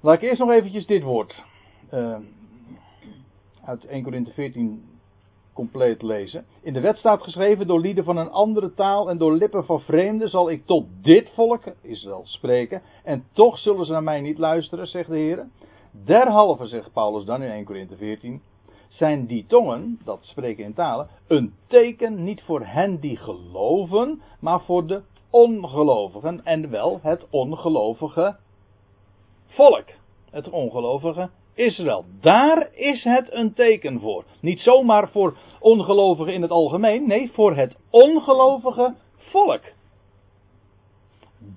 [0.00, 1.42] laat ik eerst nog eventjes dit woord
[1.92, 2.16] uh,
[3.64, 4.84] uit 1 Corinthië 14
[5.52, 6.44] compleet lezen.
[6.62, 9.80] In de wet staat geschreven, door lieden van een andere taal en door lippen van
[9.80, 12.82] vreemden zal ik tot dit volk, Israël, spreken.
[13.04, 15.46] En toch zullen ze naar mij niet luisteren, zegt de Heer.
[15.90, 18.42] Derhalve, zegt Paulus dan in 1 Corinthië 14,
[18.96, 24.60] zijn die tongen, dat spreken in talen, een teken niet voor hen die geloven, maar
[24.60, 28.36] voor de ongelovigen en wel het ongelovige
[29.46, 29.86] volk.
[30.30, 32.04] Het ongelovige Israël.
[32.20, 34.24] Daar is het een teken voor.
[34.40, 39.62] Niet zomaar voor ongelovigen in het algemeen, nee, voor het ongelovige volk.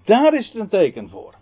[0.06, 1.34] Daar is het een teken voor.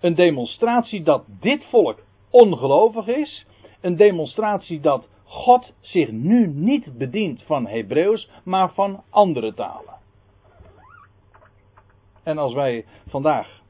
[0.00, 1.98] Een demonstratie dat dit volk
[2.30, 3.46] ongelovig is.
[3.84, 9.94] Een demonstratie dat God zich nu niet bedient van Hebreeuws, maar van andere talen.
[12.22, 13.62] En als wij vandaag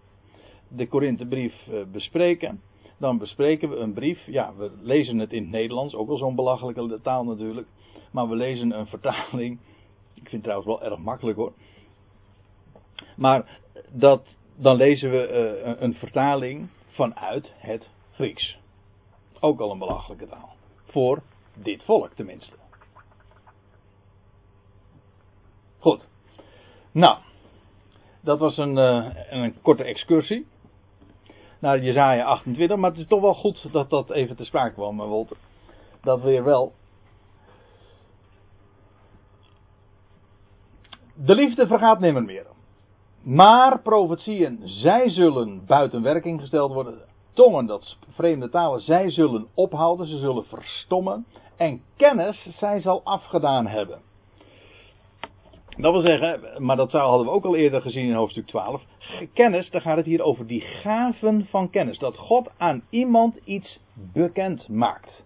[0.68, 2.60] de Korinthebrief eh, bespreken,
[2.98, 4.26] dan bespreken we een brief.
[4.26, 7.66] Ja, we lezen het in het Nederlands, ook wel zo'n belachelijke taal natuurlijk.
[8.10, 9.58] Maar we lezen een vertaling.
[10.14, 11.52] Ik vind het trouwens wel erg makkelijk hoor.
[13.16, 18.62] Maar dat, dan lezen we uh, een vertaling vanuit het Grieks.
[19.44, 20.54] Ook al een belachelijke taal.
[20.86, 21.22] Voor
[21.54, 22.56] dit volk tenminste.
[25.78, 26.06] Goed.
[26.92, 27.18] Nou,
[28.20, 30.46] dat was een, uh, een korte excursie
[31.58, 32.76] naar Jezaja 28.
[32.76, 35.36] Maar het is toch wel goed dat dat even te sprake kwam, eh, Walter.
[36.02, 36.72] Dat weer wel.
[41.14, 42.46] De liefde vergaat nimmer meer.
[43.22, 47.12] Maar profetieën, zij zullen buiten werking gesteld worden.
[47.34, 51.26] Tongen, dat vreemde talen, zij zullen ophouden, ze zullen verstommen.
[51.56, 54.00] En kennis, zij zal afgedaan hebben.
[55.76, 58.82] Dat wil zeggen, maar dat hadden we ook al eerder gezien in hoofdstuk 12.
[59.32, 61.98] Kennis, dan gaat het hier over die gaven van kennis.
[61.98, 63.80] Dat God aan iemand iets
[64.12, 65.24] bekend maakt.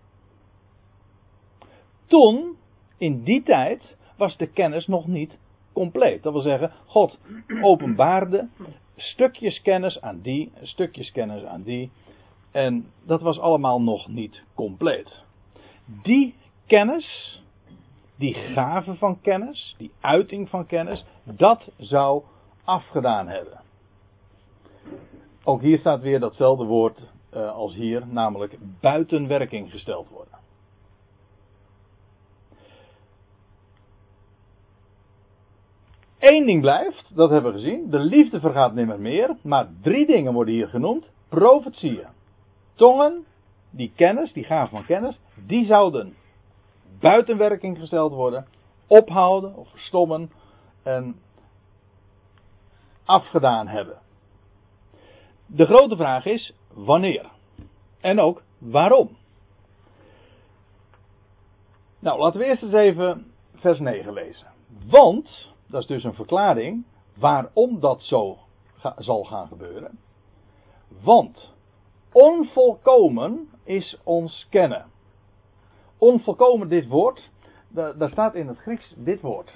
[2.06, 2.56] Toen,
[2.98, 5.38] in die tijd, was de kennis nog niet
[5.72, 6.22] compleet.
[6.22, 7.18] Dat wil zeggen, God
[7.60, 8.48] openbaarde
[8.96, 11.90] stukjes kennis aan die, stukjes kennis aan die.
[12.50, 15.22] En dat was allemaal nog niet compleet.
[16.02, 16.34] Die
[16.66, 17.40] kennis,
[18.16, 22.22] die gave van kennis, die uiting van kennis, dat zou
[22.64, 23.60] afgedaan hebben.
[25.44, 27.00] Ook hier staat weer datzelfde woord
[27.34, 30.38] uh, als hier, namelijk buiten werking gesteld worden.
[36.18, 37.90] Eén ding blijft, dat hebben we gezien.
[37.90, 39.36] De liefde vergaat nimmer meer.
[39.42, 42.06] Maar drie dingen worden hier genoemd: profetieën,
[42.78, 43.26] tongen
[43.70, 46.16] die kennis, die gaven van kennis, die zouden
[47.00, 48.46] buiten werking gesteld worden,
[48.86, 50.30] ophouden of verstommen
[50.82, 51.20] en
[53.04, 53.98] afgedaan hebben.
[55.46, 57.30] De grote vraag is wanneer
[58.00, 59.16] en ook waarom.
[61.98, 64.46] Nou, laten we eerst eens even vers 9 lezen.
[64.86, 66.84] Want, dat is dus een verklaring
[67.16, 68.38] waarom dat zo
[68.96, 69.98] zal gaan gebeuren.
[71.02, 71.56] Want
[72.12, 74.86] onvolkomen is ons kennen.
[75.98, 77.30] Onvolkomen dit woord,
[77.68, 79.52] daar staat in het Grieks dit woord.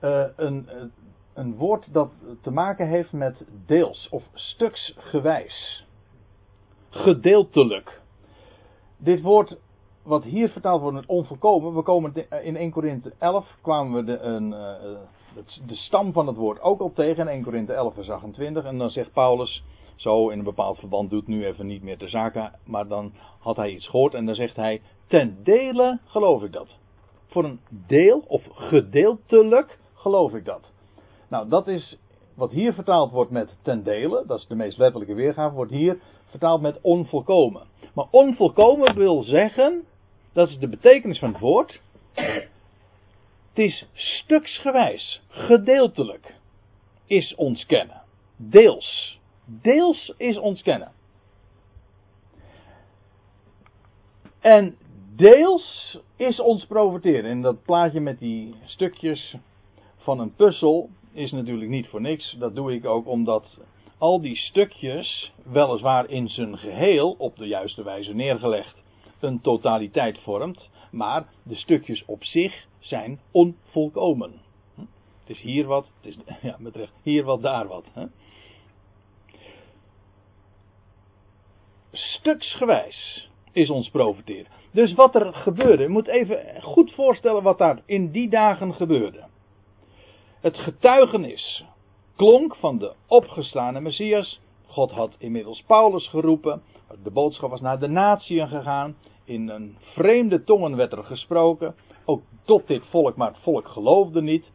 [0.00, 0.68] Uh, een,
[1.34, 2.10] een woord dat
[2.40, 5.86] te maken heeft met deels of stuksgewijs.
[6.90, 8.00] Gedeeltelijk.
[8.96, 9.56] Dit woord
[10.02, 14.18] wat hier vertaald wordt met onvolkomen, we komen in 1 Korinthe 11 kwamen we de,
[14.18, 14.98] een, uh,
[15.66, 18.78] de stam van het woord ook al tegen in 1 Korinthe 11 vers 28 en
[18.78, 19.64] dan zegt Paulus
[19.96, 23.56] zo in een bepaald verband doet nu even niet meer de zaken, maar dan had
[23.56, 26.68] hij iets gehoord en dan zegt hij ten dele geloof ik dat.
[27.26, 30.70] Voor een deel of gedeeltelijk geloof ik dat.
[31.28, 31.98] Nou, dat is
[32.34, 35.98] wat hier vertaald wordt met ten dele, dat is de meest letterlijke weergave, wordt hier
[36.26, 37.62] vertaald met onvolkomen.
[37.94, 39.84] Maar onvolkomen wil zeggen,
[40.32, 41.80] dat is de betekenis van het woord,
[42.14, 46.34] het is stuksgewijs, gedeeltelijk
[47.06, 48.02] is ons kennen.
[48.36, 49.20] Deels.
[49.44, 50.92] Deels is ons kennen.
[54.40, 54.76] En
[55.16, 57.30] deels is ons profiteren.
[57.30, 59.36] En dat plaatje met die stukjes
[59.96, 62.36] van een puzzel is natuurlijk niet voor niks.
[62.38, 63.58] Dat doe ik ook omdat
[63.98, 68.82] al die stukjes, weliswaar in zijn geheel op de juiste wijze neergelegd,
[69.20, 70.70] een totaliteit vormt.
[70.90, 74.32] Maar de stukjes op zich zijn onvolkomen.
[75.20, 76.16] Het is hier wat, het is
[76.50, 77.84] ja, met recht, hier wat, daar wat.
[77.92, 78.04] Hè?
[81.92, 84.46] Stuksgewijs is ons profiteren.
[84.72, 89.24] Dus wat er gebeurde, je moet even goed voorstellen wat daar in die dagen gebeurde.
[90.40, 91.64] Het getuigenis
[92.16, 94.40] klonk van de opgestane Messias.
[94.66, 96.62] God had inmiddels Paulus geroepen.
[97.02, 98.96] De boodschap was naar de natieën gegaan.
[99.24, 101.74] In een vreemde tongen werd er gesproken.
[102.04, 104.50] Ook tot dit volk, maar het volk geloofde niet.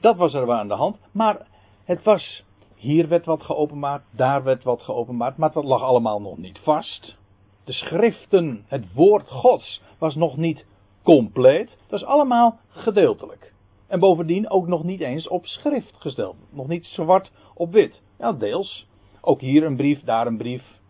[0.00, 0.96] Dat was er aan de hand.
[1.12, 1.46] Maar
[1.84, 2.43] het was.
[2.84, 5.36] Hier werd wat geopenbaard, daar werd wat geopenbaard.
[5.36, 7.16] Maar dat lag allemaal nog niet vast.
[7.64, 10.66] De schriften, het woord Gods, was nog niet
[11.02, 11.76] compleet.
[11.88, 13.52] Dat is allemaal gedeeltelijk.
[13.86, 16.36] En bovendien ook nog niet eens op schrift gesteld.
[16.50, 18.02] Nog niet zwart op wit.
[18.18, 18.86] Ja, deels.
[19.20, 20.80] Ook hier een brief, daar een brief.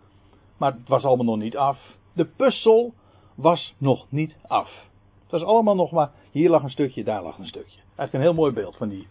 [0.57, 1.97] Maar het was allemaal nog niet af.
[2.13, 2.93] De puzzel
[3.35, 4.89] was nog niet af.
[5.23, 6.11] Het was allemaal nog maar.
[6.31, 7.79] Hier lag een stukje, daar lag een stukje.
[7.79, 9.07] Eigenlijk een heel mooi beeld van die,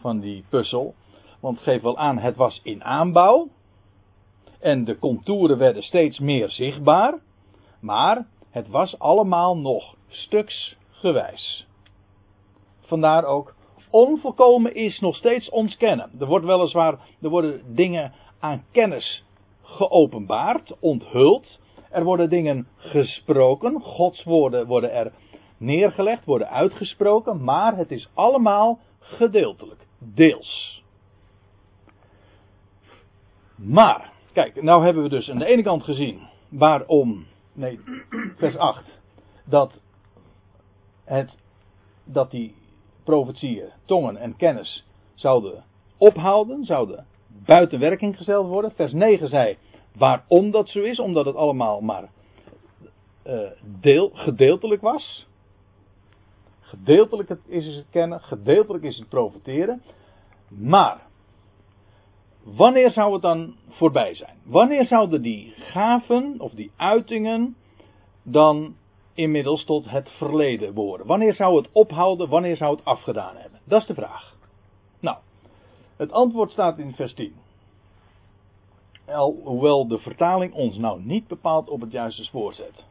[0.00, 0.94] van die puzzel.
[1.46, 3.48] Want het geeft wel aan, het was in aanbouw.
[4.60, 7.18] En de contouren werden steeds meer zichtbaar.
[7.80, 11.66] Maar het was allemaal nog stuksgewijs.
[12.80, 13.54] Vandaar ook,
[13.90, 16.10] onvolkomen is nog steeds ons kennen.
[16.18, 19.24] Er wordt weliswaar, er worden dingen aan kennis
[19.62, 21.58] geopenbaard, onthuld.
[21.90, 25.12] Er worden dingen gesproken, Gods woorden worden er
[25.56, 30.75] neergelegd, worden uitgesproken, maar het is allemaal gedeeltelijk, deels.
[33.56, 37.80] Maar, kijk, nou hebben we dus aan de ene kant gezien waarom, nee,
[38.36, 38.84] vers 8,
[39.44, 39.72] dat,
[41.04, 41.30] het,
[42.04, 42.54] dat die
[43.04, 45.64] profetieën, tongen en kennis zouden
[45.96, 48.72] ophouden, zouden buiten werking gesteld worden.
[48.74, 49.56] Vers 9 zei
[49.96, 52.08] waarom dat zo is, omdat het allemaal maar
[53.26, 53.40] uh,
[53.80, 55.26] deel, gedeeltelijk was.
[56.60, 59.82] Gedeeltelijk is het kennen, gedeeltelijk is het profiteren.
[60.48, 61.05] Maar,
[62.54, 64.38] wanneer zou het dan voorbij zijn?
[64.44, 67.56] Wanneer zouden die gaven of die uitingen
[68.22, 68.76] dan
[69.14, 71.06] inmiddels tot het verleden behoren?
[71.06, 72.28] Wanneer zou het ophouden?
[72.28, 73.60] Wanneer zou het afgedaan hebben?
[73.64, 74.34] Dat is de vraag.
[75.00, 75.16] Nou,
[75.96, 77.34] het antwoord staat in vers 10.
[79.44, 82.84] hoewel de vertaling ons nou niet bepaald op het juiste spoor zet.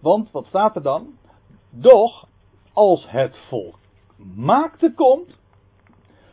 [0.00, 1.06] Want wat staat er dan?
[1.70, 2.26] Doch,
[2.72, 5.38] als het volmaakte komt,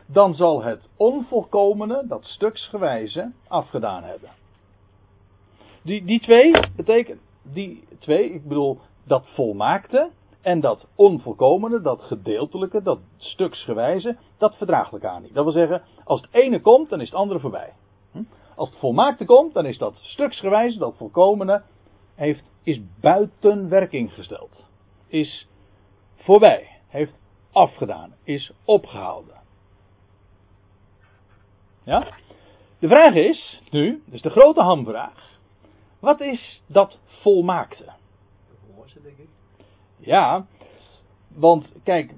[0.06, 4.30] dan zal het onvolkomene, dat stuksgewijze, afgedaan hebben.
[5.82, 7.20] Die, die twee betekenen
[7.52, 14.92] die twee, ik bedoel dat volmaakte en dat onvolkomene, dat gedeeltelijke, dat stuksgewijze, dat verdraagt
[14.92, 15.34] elkaar niet.
[15.34, 17.72] Dat wil zeggen, als het ene komt, dan is het andere voorbij.
[18.12, 18.22] Hm?
[18.56, 21.62] Als het volmaakte komt, dan is dat stuksgewijze, dat volkomene,
[22.14, 24.50] heeft, is buiten werking gesteld.
[25.06, 25.48] Is
[26.16, 26.68] voorbij.
[26.86, 27.14] Heeft
[27.52, 28.14] afgedaan.
[28.24, 29.35] Is opgehouden.
[31.86, 32.06] Ja?
[32.78, 35.38] De vraag is nu, dus de grote hamvraag.
[36.00, 37.84] Wat is dat volmaakte?
[39.02, 39.28] Denk ik.
[39.98, 40.46] Ja,
[41.28, 42.14] want kijk,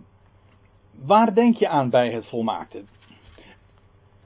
[1.04, 2.82] waar denk je aan bij het volmaakte?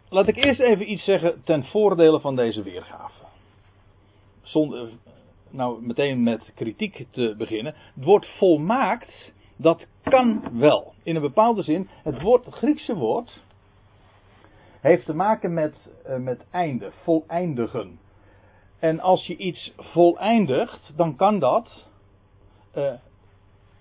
[0.08, 3.22] Laat ik eerst even iets zeggen ten voordele van deze weergave.
[4.42, 4.90] Zonder
[5.50, 7.74] nou meteen met kritiek te beginnen.
[7.94, 10.94] Het woord volmaakt, dat kan wel.
[11.02, 13.40] In een bepaalde zin, het woord, het Griekse woord,
[14.82, 15.74] heeft te maken met,
[16.06, 17.98] uh, met einde, voleindigen.
[18.78, 21.86] En als je iets voleindigt, dan kan dat,
[22.76, 22.92] uh,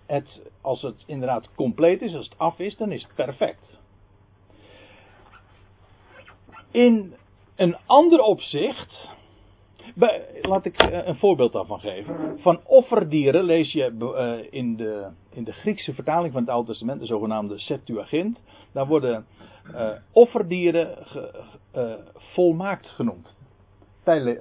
[0.05, 3.79] het, als het inderdaad compleet is, als het af is, dan is het perfect.
[6.71, 7.15] In
[7.55, 9.09] een ander opzicht,
[10.41, 12.39] laat ik eh, een voorbeeld daarvan geven.
[12.39, 13.83] Van offerdieren lees je
[14.49, 18.39] in de, in de Griekse vertaling van het Oude Testament, de zogenaamde Septuagint.
[18.71, 19.25] Daar worden
[19.71, 23.27] uh, offerdieren ge, volmaakt genoemd.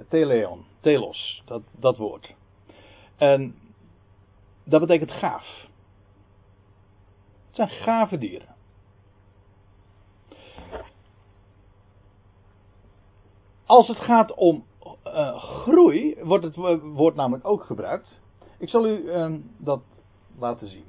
[0.09, 2.33] Teleon, telos, dat, dat woord.
[3.17, 3.55] En
[4.63, 5.67] dat betekent gaaf.
[7.47, 8.55] Het zijn gave dieren.
[13.65, 14.63] Als het gaat om
[15.05, 18.19] uh, groei, wordt het woord namelijk ook gebruikt.
[18.57, 19.81] Ik zal u uh, dat
[20.39, 20.85] laten zien.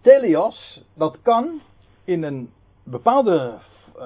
[0.00, 1.60] Teleos, dat kan
[2.04, 2.50] in een
[2.82, 3.58] bepaalde
[3.96, 4.04] uh,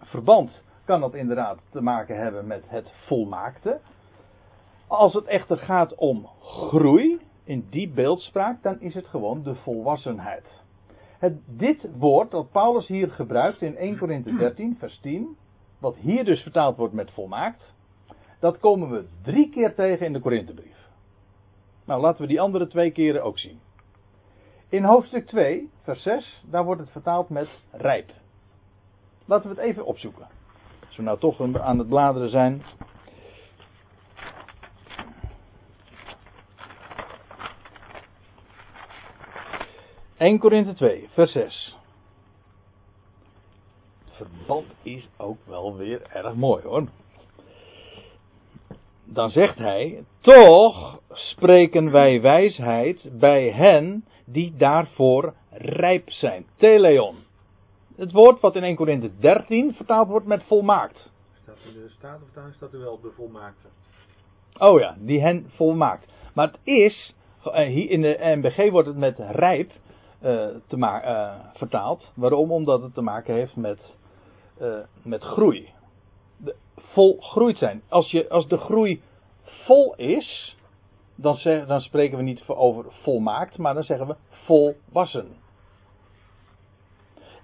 [0.00, 3.80] verband kan dat inderdaad te maken hebben met het volmaakte.
[4.86, 10.44] Als het echter gaat om groei, in die beeldspraak, dan is het gewoon de volwassenheid.
[11.18, 15.36] Het, dit woord dat Paulus hier gebruikt in 1 Corinthië 13, vers 10,
[15.86, 17.74] wat hier dus vertaald wordt met volmaakt,
[18.40, 20.88] dat komen we drie keer tegen in de Korinthebrief.
[21.84, 23.60] Nou, laten we die andere twee keren ook zien.
[24.68, 28.10] In hoofdstuk 2, vers 6, daar wordt het vertaald met rijp.
[29.24, 30.26] Laten we het even opzoeken.
[30.86, 32.62] Als we nou toch aan het bladeren zijn.
[40.18, 41.76] ...1 Korinthe 2, vers 6.
[44.16, 46.88] Verband is ook wel weer erg mooi hoor.
[49.04, 50.04] Dan zegt hij...
[50.20, 56.46] ...toch spreken wij wijsheid bij hen die daarvoor rijp zijn.
[56.56, 57.16] Teleon.
[57.96, 61.12] Het woord wat in 1 Korinthe 13 vertaald wordt met volmaakt.
[61.42, 63.66] Staat in de Statenvertaling staat er wel de volmaakte.
[64.58, 66.12] Oh ja, die hen volmaakt.
[66.34, 67.14] Maar het is,
[67.44, 69.70] eh, hier in de NBG wordt het met rijp
[70.22, 72.12] uh, te uh, vertaald.
[72.14, 72.52] Waarom?
[72.52, 73.96] Omdat het te maken heeft met,
[74.60, 75.68] uh, met groei.
[76.36, 77.82] De, volgroeid zijn.
[77.88, 79.00] Als, je, als de groei
[79.44, 80.56] vol is,
[81.14, 85.28] dan, zeg, dan spreken we niet over volmaakt, maar dan zeggen we volwassen.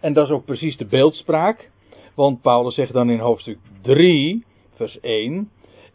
[0.01, 1.71] En dat is ook precies de beeldspraak.
[2.15, 4.45] Want Paulus zegt dan in hoofdstuk 3,
[4.75, 5.51] vers 1.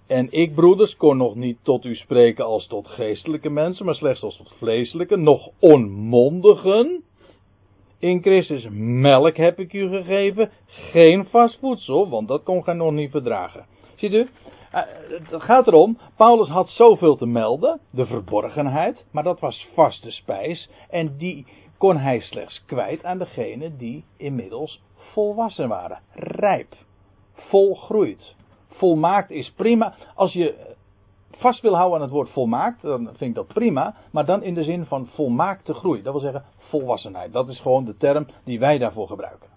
[0.07, 4.22] En ik, broeders, kon nog niet tot u spreken als tot geestelijke mensen, maar slechts
[4.22, 7.03] als tot vleeselijke, nog onmondigen.
[8.00, 12.91] In Christus melk heb ik u gegeven, geen vast voedsel, want dat kon gij nog
[12.91, 13.66] niet verdragen.
[13.95, 14.30] Ziet u,
[14.72, 14.82] eh,
[15.30, 20.70] het gaat erom, Paulus had zoveel te melden, de verborgenheid, maar dat was vaste spijs.
[20.89, 21.45] En die
[21.78, 26.76] kon hij slechts kwijt aan degenen die inmiddels volwassen waren, rijp,
[27.34, 28.36] volgroeid.
[28.70, 29.93] Volmaakt is prima.
[30.16, 30.66] Als je
[31.38, 33.96] vast wil houden aan het woord volmaakt, dan vind ik dat prima.
[34.12, 36.02] Maar dan in de zin van volmaakte groei.
[36.02, 37.34] Dat wil zeggen volwassenheid.
[37.34, 39.50] Dat is gewoon de term die wij daarvoor gebruiken.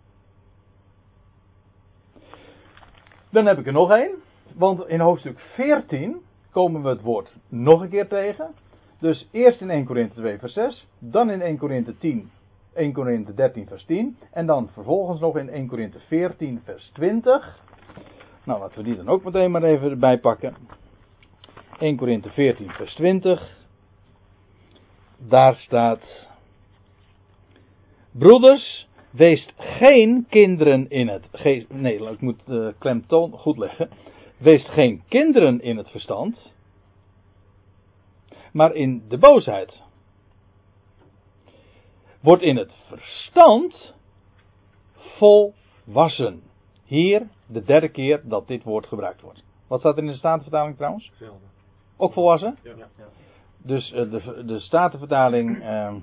[3.31, 4.14] Dan heb ik er nog één.
[4.55, 6.20] Want in hoofdstuk 14
[6.51, 8.55] komen we het woord nog een keer tegen.
[8.99, 12.31] Dus eerst in 1 Korinthe 2 vers 6, dan in 1 Korinthe 10,
[12.74, 17.59] 1 Korinthe 13 vers 10 en dan vervolgens nog in 1 Korinthe 14 vers 20.
[18.45, 20.55] Nou, laten we die dan ook meteen maar even erbij pakken.
[21.81, 23.59] 1 Korinthe 14 vers 20.
[25.18, 26.28] Daar staat
[28.11, 31.70] Broeders, wees geen kinderen in het geest.
[31.70, 33.91] Nee, ik moet de klemtoon goed leggen.
[34.37, 36.53] Wees geen kinderen in het verstand,
[38.53, 39.83] maar in de boosheid.
[42.20, 43.95] Wordt in het verstand
[44.97, 46.43] volwassen.
[46.85, 49.43] Hier de derde keer dat dit woord gebruikt wordt.
[49.66, 51.09] Wat staat er in de Statenvertaling trouwens?
[51.09, 51.47] Hetzelfde.
[52.01, 52.57] Ook volwassen?
[52.62, 52.74] Ja.
[53.62, 55.94] Dus uh, de, de Statenvertaling uh,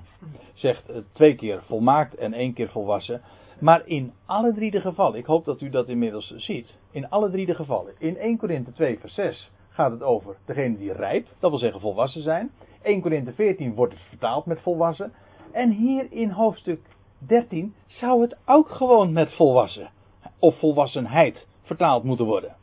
[0.54, 3.22] zegt uh, twee keer volmaakt en één keer volwassen.
[3.60, 6.74] Maar in alle drie de gevallen, ik hoop dat u dat inmiddels ziet.
[6.90, 7.94] In alle drie de gevallen.
[7.98, 11.80] In 1 Korinthe 2 vers 6 gaat het over degene die rijp, dat wil zeggen
[11.80, 12.50] volwassen zijn.
[12.82, 15.12] 1 Korinthe 14 wordt het vertaald met volwassen.
[15.52, 16.80] En hier in hoofdstuk
[17.18, 19.90] 13 zou het ook gewoon met volwassen
[20.38, 22.56] of volwassenheid vertaald moeten worden.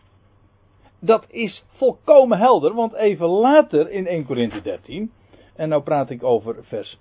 [1.05, 5.11] Dat is volkomen helder, want even later in 1 Corinthië 13,
[5.55, 6.99] en nou praat ik over vers.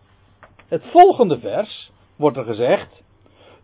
[0.69, 3.03] Het volgende vers wordt er gezegd.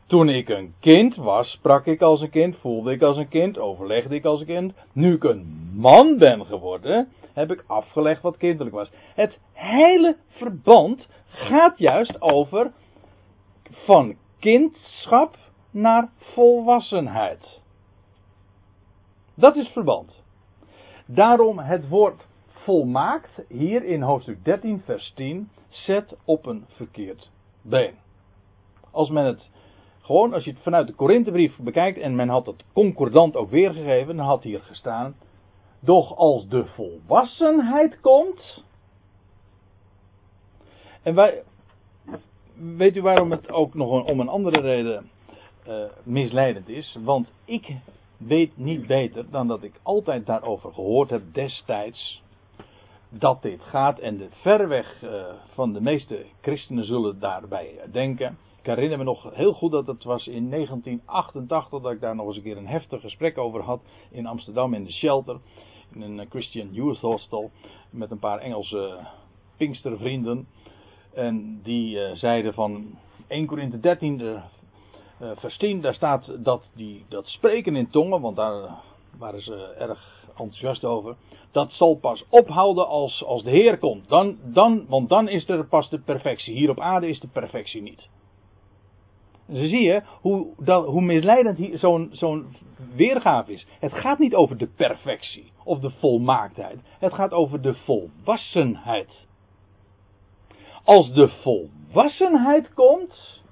[0.07, 3.59] Toen ik een kind was, sprak ik als een kind, voelde ik als een kind,
[3.59, 4.72] overlegde ik als een kind.
[4.93, 8.91] Nu ik een man ben geworden, heb ik afgelegd wat kinderlijk was.
[9.14, 12.72] Het hele verband gaat juist over
[13.68, 15.36] van kindschap
[15.70, 17.61] naar volwassenheid.
[19.34, 20.19] Dat is verband.
[21.12, 27.30] Daarom het woord volmaakt hier in hoofdstuk 13, vers 10, zet op een verkeerd
[27.62, 27.94] been.
[28.90, 29.50] Als men het
[30.00, 34.16] gewoon, als je het vanuit de Korinthebrief bekijkt en men had het concordant ook weergegeven,
[34.16, 35.14] dan had hier gestaan,
[35.80, 38.64] doch als de volwassenheid komt.
[41.02, 41.42] En wij,
[42.54, 45.11] weet u waarom het ook nog om een andere reden
[45.68, 46.96] uh, misleidend is?
[47.04, 47.76] Want ik
[48.26, 52.22] weet niet beter dan dat ik altijd daarover gehoord heb destijds
[53.08, 58.38] dat dit gaat en de verreweg uh, van de meeste christenen zullen daarbij denken.
[58.60, 62.26] Ik herinner me nog heel goed dat het was in 1988 dat ik daar nog
[62.26, 65.40] eens een keer een heftig gesprek over had in Amsterdam in de Shelter.
[65.94, 67.50] In een Christian Youth Hostel
[67.90, 68.98] met een paar Engelse
[69.56, 70.46] Pinkstervrienden.
[71.14, 74.42] En die uh, zeiden van 1 Korinthe 13, de, uh,
[75.20, 78.70] vers 10, daar staat dat, die, dat spreken in tongen, want daar
[79.18, 81.16] waren ze erg enthousiast over.
[81.52, 84.08] Dat zal pas ophouden als, als de Heer komt.
[84.08, 86.54] Dan, dan, want dan is er pas de perfectie.
[86.54, 88.08] Hier op aarde is de perfectie niet.
[89.46, 92.56] Dus zie je hoe, hoe misleidend zo'n zo'n
[92.94, 93.66] weergave is.
[93.80, 96.78] Het gaat niet over de perfectie of de volmaaktheid.
[96.98, 99.26] Het gaat over de volwassenheid.
[100.84, 103.42] Als de volwassenheid komt,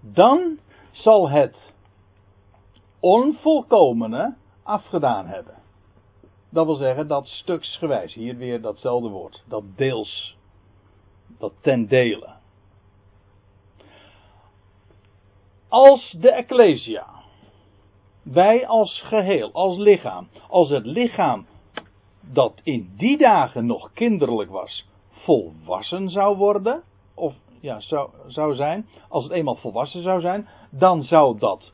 [0.00, 0.58] dan
[1.02, 1.56] zal het
[3.00, 5.54] onvolkomene afgedaan hebben.
[6.50, 10.36] Dat wil zeggen dat stuksgewijs, hier weer datzelfde woord, dat deels,
[11.38, 12.36] dat ten dele.
[15.68, 17.06] Als de Ecclesia,
[18.22, 21.46] wij als geheel, als lichaam, als het lichaam
[22.20, 26.82] dat in die dagen nog kinderlijk was, volwassen zou worden,
[27.14, 31.72] of ja, zou, zou zijn, als het eenmaal volwassen zou zijn, dan zou dat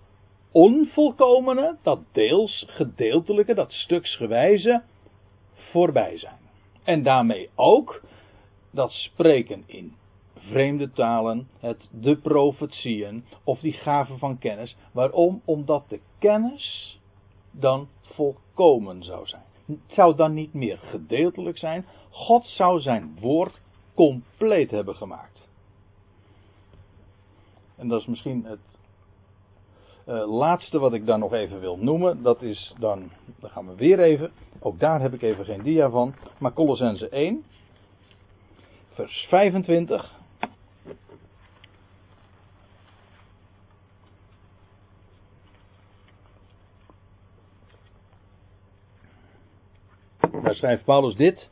[0.53, 4.83] onvolkomene, dat deels gedeeltelijke, dat stuksgewijze
[5.55, 6.39] voorbij zijn.
[6.85, 8.03] En daarmee ook
[8.71, 9.95] dat spreken in
[10.35, 14.77] vreemde talen, het de profetieën of die gaven van kennis.
[14.93, 15.43] Waarom?
[15.45, 16.99] Omdat de kennis
[17.51, 19.43] dan volkomen zou zijn.
[19.67, 21.87] Het zou dan niet meer gedeeltelijk zijn.
[22.11, 23.61] God zou zijn woord
[23.95, 25.34] compleet hebben gemaakt.
[27.77, 28.59] En dat is misschien het
[30.09, 32.23] uh, laatste wat ik dan nog even wil noemen.
[32.23, 33.11] Dat is dan,
[33.41, 34.33] dan gaan we weer even.
[34.61, 36.15] Ook daar heb ik even geen dia van.
[36.39, 37.45] Maar Colossense 1,
[38.93, 40.13] vers 25.
[50.43, 51.49] Daar schrijft Paulus dit.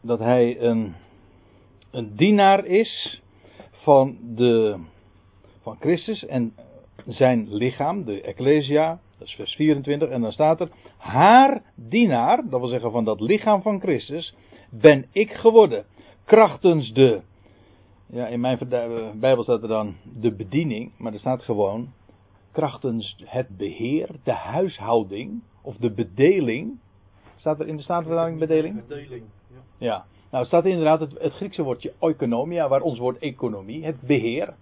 [0.00, 0.94] Dat hij een,
[1.90, 3.22] een dienaar is
[3.84, 4.76] van, de,
[5.62, 6.54] van Christus en
[7.06, 9.00] zijn lichaam, de Ecclesia.
[9.18, 10.08] Dat is vers 24.
[10.08, 14.34] En dan staat er: Haar dienaar, dat wil zeggen van dat lichaam van Christus,
[14.70, 15.84] ben ik geworden.
[16.24, 17.20] Krachtens de.
[18.06, 18.58] Ja, in mijn
[19.14, 21.92] Bijbel staat er dan de bediening, maar er staat gewoon
[22.52, 26.78] krachtens het beheer, de huishouding of de bedeling
[27.44, 28.86] Staat er in de Statenvertaling bedeling?
[28.86, 29.56] Bedeling, ja.
[29.78, 30.04] Ja.
[30.34, 34.54] Nou, staat inderdaad het, Griekse woordje oikonomia, waar ons woord economie, het beheer.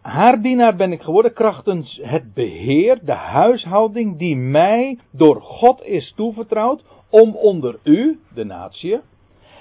[0.00, 6.12] Haar dienaar ben ik geworden krachtens het beheer, de huishouding die mij door God is
[6.14, 9.00] toevertrouwd om onder u, de natie,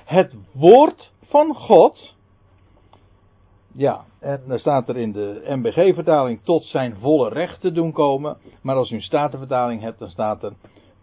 [0.05, 2.15] het woord van God,
[3.73, 8.37] ja, en dan staat er in de MBG-vertaling tot zijn volle recht te doen komen,
[8.61, 10.53] maar als u een Statenvertaling hebt, dan staat er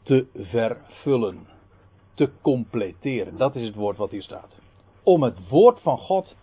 [0.02, 1.51] te vervullen.
[2.14, 3.36] Te completeren.
[3.36, 4.60] Dat is het woord wat hier staat.
[5.02, 6.34] Om het woord van God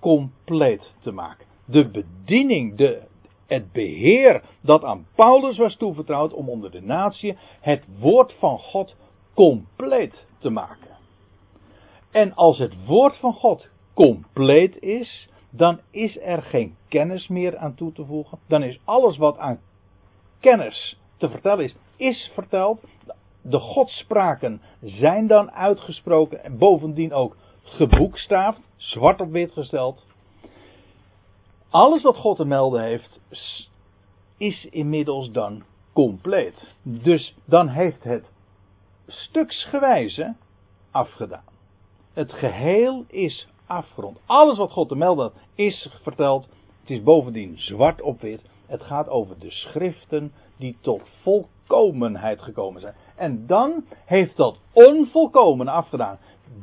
[0.00, 1.46] compleet te maken.
[1.64, 3.02] De bediening, de,
[3.46, 8.96] het beheer dat aan Paulus was toevertrouwd om onder de natie het woord van God
[9.34, 10.96] compleet te maken.
[12.10, 17.74] En als het woord van God compleet is, dan is er geen kennis meer aan
[17.74, 18.38] toe te voegen.
[18.46, 19.60] Dan is alles wat aan
[20.40, 22.80] kennis te vertellen is, is verteld.
[23.48, 30.04] De godspraken zijn dan uitgesproken en bovendien ook geboekstaafd, zwart op wit gesteld.
[31.70, 33.20] Alles wat God te melden heeft,
[34.36, 36.74] is inmiddels dan compleet.
[36.82, 38.24] Dus dan heeft het
[39.06, 40.34] stuksgewijze
[40.90, 41.44] afgedaan.
[42.12, 44.18] Het geheel is afgerond.
[44.26, 46.48] Alles wat God te melden is verteld.
[46.80, 48.42] Het is bovendien zwart op wit.
[48.66, 52.94] Het gaat over de schriften die tot volkomenheid gekomen zijn.
[53.16, 56.18] En dan heeft dat onvolkomen afgedaan.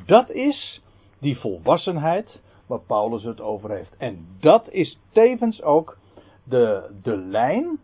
[0.06, 0.80] Dat is
[1.18, 3.96] die volwassenheid waar Paulus het over heeft.
[3.96, 5.96] En dat is tevens ook
[6.44, 7.78] de, de lijn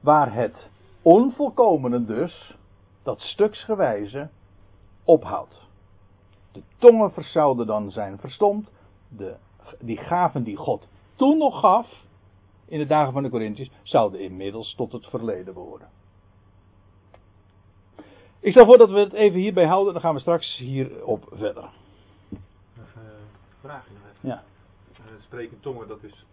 [0.00, 0.68] waar het
[1.02, 2.56] onvolkomene dus,
[3.02, 4.28] dat stuksgewijze,
[5.04, 5.60] ophoudt.
[6.52, 8.70] De tongen zouden dan zijn verstomd.
[9.08, 9.36] De,
[9.80, 12.04] die gaven die God toen nog gaf,
[12.66, 15.88] in de dagen van de Corinthiërs, zouden inmiddels tot het verleden behoren.
[18.40, 21.64] Ik stel voor dat we het even hierbij houden, dan gaan we straks hierop verder.
[22.32, 24.28] Even een vraagje nog even.
[24.28, 24.42] Ja.
[24.92, 26.24] Uh, spreken tongen, dat is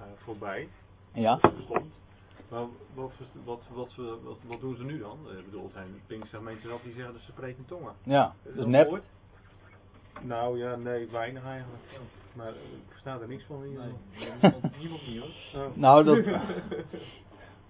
[0.00, 0.68] uh, voorbij.
[1.12, 1.38] Ja.
[1.56, 1.84] Bestond.
[2.48, 2.60] Maar
[2.94, 3.12] wat,
[3.44, 5.18] wat, wat, wat, wat, doen ze nu dan?
[5.38, 7.92] Ik bedoel, het zijn Pinkster mensen zelf die zeggen dat ze spreken tongen.
[8.02, 8.88] Ja, Is dat nep.
[8.88, 9.02] woord?
[10.20, 11.82] Nou ja, nee, weinig eigenlijk.
[12.32, 13.62] Maar ik versta er niks van.
[13.62, 13.78] Hier.
[13.78, 15.62] Nee, niemand, niemand niet hoor.
[15.62, 15.76] Oh.
[15.76, 16.16] Nou, dat,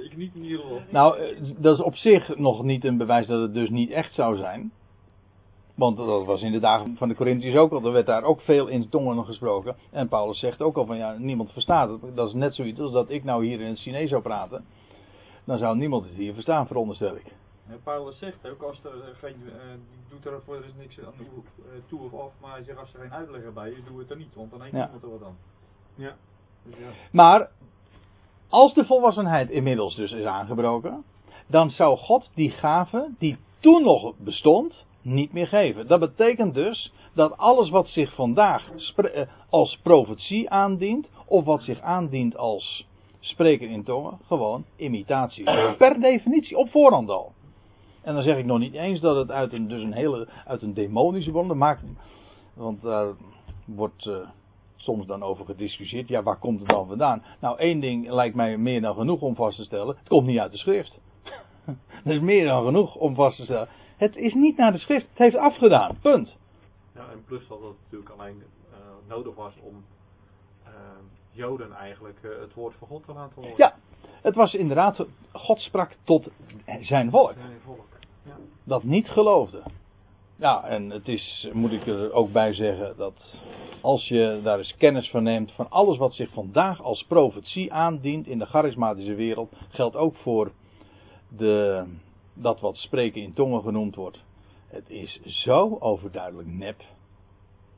[0.05, 0.81] Ik niet in ieder geval.
[0.91, 4.15] nou, eh, dat is op zich nog niet een bewijs dat het dus niet echt
[4.15, 4.73] zou zijn.
[5.75, 7.85] Want dat was in de dagen van de Corinthiërs ook al.
[7.85, 9.77] Er werd daar ook veel in tongen gesproken.
[9.91, 12.17] En Paulus zegt ook al van ja, niemand verstaat het.
[12.17, 14.65] Dat is net zoiets als dat ik nou hier in het Chinees zou praten.
[15.45, 17.25] Dan zou niemand het hier verstaan, veronderstel ik.
[17.69, 21.27] En Paulus zegt ook, als er geen, die doet er voor dus niks aan toe,
[21.65, 24.11] eh, toe of af, maar hij zegt als er geen uitleg bij is, doe het
[24.11, 24.83] er niet, want dan heeft Ja.
[24.83, 25.37] niemand er wat aan.
[25.95, 26.17] Ja.
[26.65, 26.89] Dus ja.
[27.13, 27.51] Maar
[28.51, 31.05] als de volwassenheid inmiddels dus is aangebroken,
[31.47, 35.87] dan zou God die gave die toen nog bestond, niet meer geven.
[35.87, 41.81] Dat betekent dus dat alles wat zich vandaag eh, als profetie aandient, of wat zich
[41.81, 42.87] aandient als
[43.21, 45.45] spreken in tongen, gewoon imitatie.
[45.77, 47.33] Per definitie, op voorhand al.
[48.03, 50.63] En dan zeg ik nog niet eens dat het uit een, dus een hele, uit
[50.63, 51.83] een demonische bron, maakt,
[52.55, 53.09] want daar
[53.65, 54.17] wordt eh,
[54.81, 56.09] soms dan over gediscussieerd.
[56.09, 57.23] Ja, waar komt het dan vandaan?
[57.41, 59.97] Nou, één ding lijkt mij meer dan genoeg om vast te stellen.
[59.99, 60.99] Het komt niet uit de schrift.
[62.05, 63.69] Dat is meer dan genoeg om vast te stellen.
[63.97, 65.09] Het is niet naar de schrift.
[65.09, 65.99] Het heeft afgedaan.
[66.01, 66.37] Punt.
[66.95, 68.79] Ja, en plus dat het natuurlijk alleen eh,
[69.09, 69.85] nodig was om
[70.65, 70.73] eh,
[71.31, 73.55] Joden eigenlijk eh, het woord van God te laten horen.
[73.57, 73.75] Ja,
[74.23, 75.07] het was inderdaad.
[75.33, 76.29] God sprak tot
[76.81, 77.33] zijn volk.
[77.33, 77.87] Zijn volk.
[78.23, 78.37] Ja.
[78.65, 79.63] Dat niet geloofde.
[80.41, 83.15] Ja, en het is, moet ik er ook bij zeggen, dat
[83.81, 88.27] als je daar eens kennis van neemt van alles wat zich vandaag als profetie aandient
[88.27, 90.53] in de charismatische wereld, geldt ook voor
[91.29, 91.85] de,
[92.35, 94.19] dat wat spreken in tongen genoemd wordt.
[94.67, 96.83] Het is zo overduidelijk nep.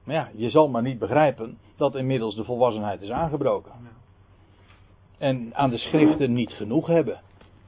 [0.04, 3.72] Maar ja, je zal maar niet begrijpen dat inmiddels de volwassenheid is aangebroken.
[5.18, 7.20] En aan de schriften niet genoeg hebben.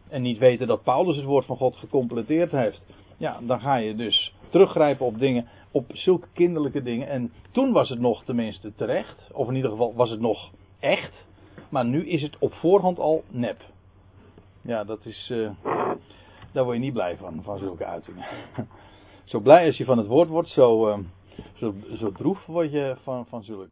[0.09, 2.83] En niet weten dat Paulus het woord van God gecompleteerd heeft.
[3.17, 7.09] Ja, dan ga je dus teruggrijpen op dingen, op zulke kinderlijke dingen.
[7.09, 9.31] En toen was het nog tenminste terecht.
[9.33, 10.51] Of in ieder geval was het nog
[10.81, 11.13] echt.
[11.69, 13.61] Maar nu is het op voorhand al nep.
[14.63, 15.31] Ja, dat is.
[15.33, 15.51] eh,
[16.53, 18.25] daar word je niet blij van, van zulke uitingen.
[19.25, 20.99] Zo blij als je van het woord wordt, zo, eh,
[21.55, 23.69] zo, zo droef word je van, van zulke.